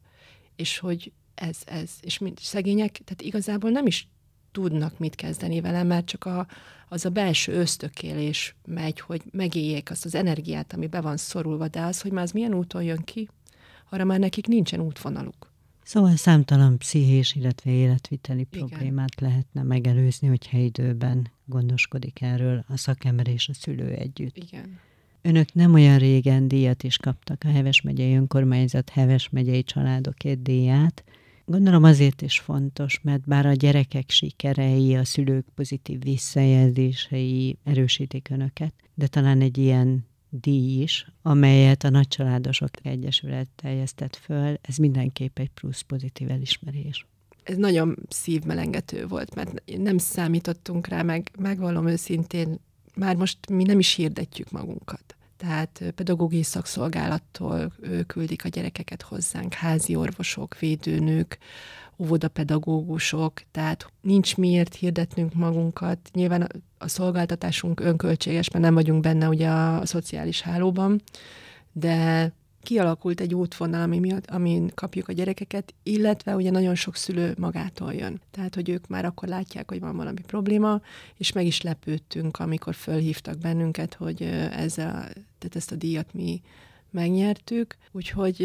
és 0.55 0.77
hogy 0.77 1.11
ez, 1.35 1.57
ez, 1.65 1.91
és 2.01 2.17
mint 2.17 2.39
szegények, 2.39 2.91
tehát 2.91 3.21
igazából 3.21 3.69
nem 3.69 3.85
is 3.85 4.07
tudnak 4.51 4.99
mit 4.99 5.15
kezdeni 5.15 5.61
vele, 5.61 5.83
mert 5.83 6.05
csak 6.05 6.25
a, 6.25 6.47
az 6.87 7.05
a 7.05 7.09
belső 7.09 7.53
ösztökélés 7.53 8.55
megy, 8.65 8.99
hogy 8.99 9.21
megéljék 9.31 9.91
azt 9.91 10.05
az 10.05 10.15
energiát, 10.15 10.73
ami 10.73 10.87
be 10.87 11.01
van 11.01 11.17
szorulva, 11.17 11.67
de 11.67 11.81
az, 11.81 12.01
hogy 12.01 12.11
már 12.11 12.23
az 12.23 12.31
milyen 12.31 12.53
úton 12.53 12.83
jön 12.83 13.01
ki, 13.03 13.29
arra 13.89 14.03
már 14.03 14.19
nekik 14.19 14.47
nincsen 14.47 14.79
útvonaluk. 14.79 15.44
Szóval 15.85 16.15
számtalan 16.15 16.77
pszichés, 16.77 17.35
illetve 17.35 17.71
életviteli 17.71 18.47
Igen. 18.51 18.67
problémát 18.67 19.21
lehetne 19.21 19.63
megelőzni, 19.63 20.27
hogyha 20.27 20.57
időben 20.57 21.31
gondoskodik 21.45 22.21
erről 22.21 22.65
a 22.67 22.77
szakember 22.77 23.27
és 23.27 23.49
a 23.49 23.53
szülő 23.53 23.87
együtt. 23.87 24.37
Igen. 24.37 24.79
Önök 25.21 25.53
nem 25.53 25.73
olyan 25.73 25.97
régen 25.97 26.47
díjat 26.47 26.83
is 26.83 26.97
kaptak 26.97 27.43
a 27.45 27.47
Heves 27.47 27.81
megyei 27.81 28.15
önkormányzat 28.15 28.89
Heves 28.89 29.29
megyei 29.29 29.63
családokért 29.63 30.41
díját. 30.41 31.03
Gondolom 31.45 31.83
azért 31.83 32.21
is 32.21 32.39
fontos, 32.39 32.99
mert 33.03 33.27
bár 33.27 33.45
a 33.45 33.53
gyerekek 33.53 34.09
sikerei, 34.09 34.95
a 34.95 35.05
szülők 35.05 35.45
pozitív 35.55 36.01
visszajelzései 36.01 37.57
erősítik 37.63 38.29
önöket, 38.29 38.73
de 38.93 39.07
talán 39.07 39.41
egy 39.41 39.57
ilyen 39.57 40.05
díj 40.41 40.81
is, 40.81 41.07
amelyet 41.21 41.83
a 41.83 41.89
Nagycsaládosok 41.89 42.69
Egyesület 42.81 43.47
teljesztett 43.55 44.15
föl, 44.15 44.57
ez 44.61 44.75
mindenképp 44.75 45.39
egy 45.39 45.49
plusz 45.49 45.81
pozitív 45.81 46.29
elismerés. 46.29 47.05
Ez 47.43 47.57
nagyon 47.57 47.97
szívmelengető 48.09 49.07
volt, 49.07 49.35
mert 49.35 49.63
nem 49.77 49.97
számítottunk 49.97 50.87
rá, 50.87 51.01
meg 51.01 51.31
megvallom 51.39 51.87
őszintén, 51.87 52.59
már 52.95 53.15
most 53.15 53.49
mi 53.49 53.63
nem 53.63 53.79
is 53.79 53.93
hirdetjük 53.93 54.51
magunkat. 54.51 55.15
Tehát 55.37 55.83
pedagógiai 55.95 56.43
szakszolgálattól 56.43 57.73
küldik 58.07 58.45
a 58.45 58.47
gyerekeket 58.47 59.01
hozzánk, 59.01 59.53
házi 59.53 59.95
orvosok, 59.95 60.59
védőnők, 60.59 61.37
óvodapedagógusok, 61.97 63.41
tehát 63.51 63.91
nincs 64.01 64.37
miért 64.37 64.75
hirdetnünk 64.75 65.33
magunkat. 65.33 65.99
Nyilván 66.13 66.41
a, 66.41 66.47
a 66.77 66.87
szolgáltatásunk 66.87 67.79
önköltséges, 67.79 68.49
mert 68.49 68.63
nem 68.63 68.73
vagyunk 68.73 69.01
benne 69.01 69.27
ugye 69.27 69.47
a, 69.47 69.79
a 69.79 69.85
szociális 69.85 70.41
hálóban, 70.41 71.01
de 71.71 72.31
kialakult 72.65 73.21
egy 73.21 73.33
útvonal, 73.33 73.81
ami 73.81 73.99
miatt, 73.99 74.29
amin 74.29 74.71
kapjuk 74.75 75.07
a 75.07 75.13
gyerekeket, 75.13 75.73
illetve 75.83 76.35
ugye 76.35 76.51
nagyon 76.51 76.75
sok 76.75 76.95
szülő 76.95 77.33
magától 77.37 77.93
jön. 77.93 78.21
Tehát, 78.31 78.55
hogy 78.55 78.69
ők 78.69 78.87
már 78.87 79.05
akkor 79.05 79.27
látják, 79.27 79.69
hogy 79.69 79.79
van 79.79 79.95
valami 79.95 80.21
probléma, 80.27 80.81
és 81.17 81.31
meg 81.31 81.45
is 81.45 81.61
lepődtünk, 81.61 82.37
amikor 82.37 82.75
fölhívtak 82.75 83.37
bennünket, 83.37 83.93
hogy 83.93 84.21
ezzel, 84.51 84.99
tehát 85.37 85.55
ezt 85.55 85.71
a 85.71 85.75
díjat 85.75 86.13
mi 86.13 86.41
megnyertük, 86.95 87.77
úgyhogy 87.91 88.41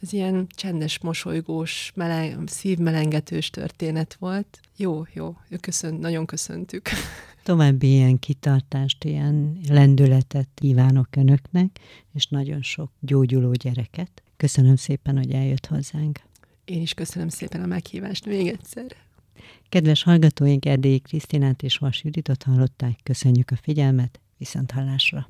ez 0.00 0.12
ilyen 0.12 0.46
csendes, 0.54 0.98
mosolygós, 0.98 1.92
meleg, 1.94 2.38
szívmelengetős 2.46 3.50
történet 3.50 4.16
volt. 4.18 4.60
Jó, 4.76 5.04
jó, 5.12 5.36
köszön, 5.60 5.94
nagyon 5.94 6.26
köszöntük. 6.26 6.88
További 7.42 7.86
ilyen 7.86 8.18
kitartást, 8.18 9.04
ilyen 9.04 9.58
lendületet 9.68 10.48
kívánok 10.54 11.16
Önöknek, 11.16 11.78
és 12.14 12.26
nagyon 12.26 12.62
sok 12.62 12.90
gyógyuló 13.00 13.52
gyereket. 13.52 14.22
Köszönöm 14.36 14.76
szépen, 14.76 15.16
hogy 15.16 15.30
eljött 15.30 15.66
hozzánk. 15.66 16.20
Én 16.64 16.80
is 16.80 16.94
köszönöm 16.94 17.28
szépen 17.28 17.62
a 17.62 17.66
meghívást 17.66 18.26
még 18.26 18.46
egyszer. 18.46 18.96
Kedves 19.68 20.02
hallgatóink, 20.02 20.66
Erdélyi 20.66 20.98
Krisztinát 20.98 21.62
és 21.62 21.76
Vas 21.76 22.04
Juditot 22.04 22.42
hallották. 22.42 22.98
Köszönjük 23.02 23.50
a 23.50 23.56
figyelmet, 23.56 24.20
viszont 24.38 24.70
hallásra. 24.70 25.28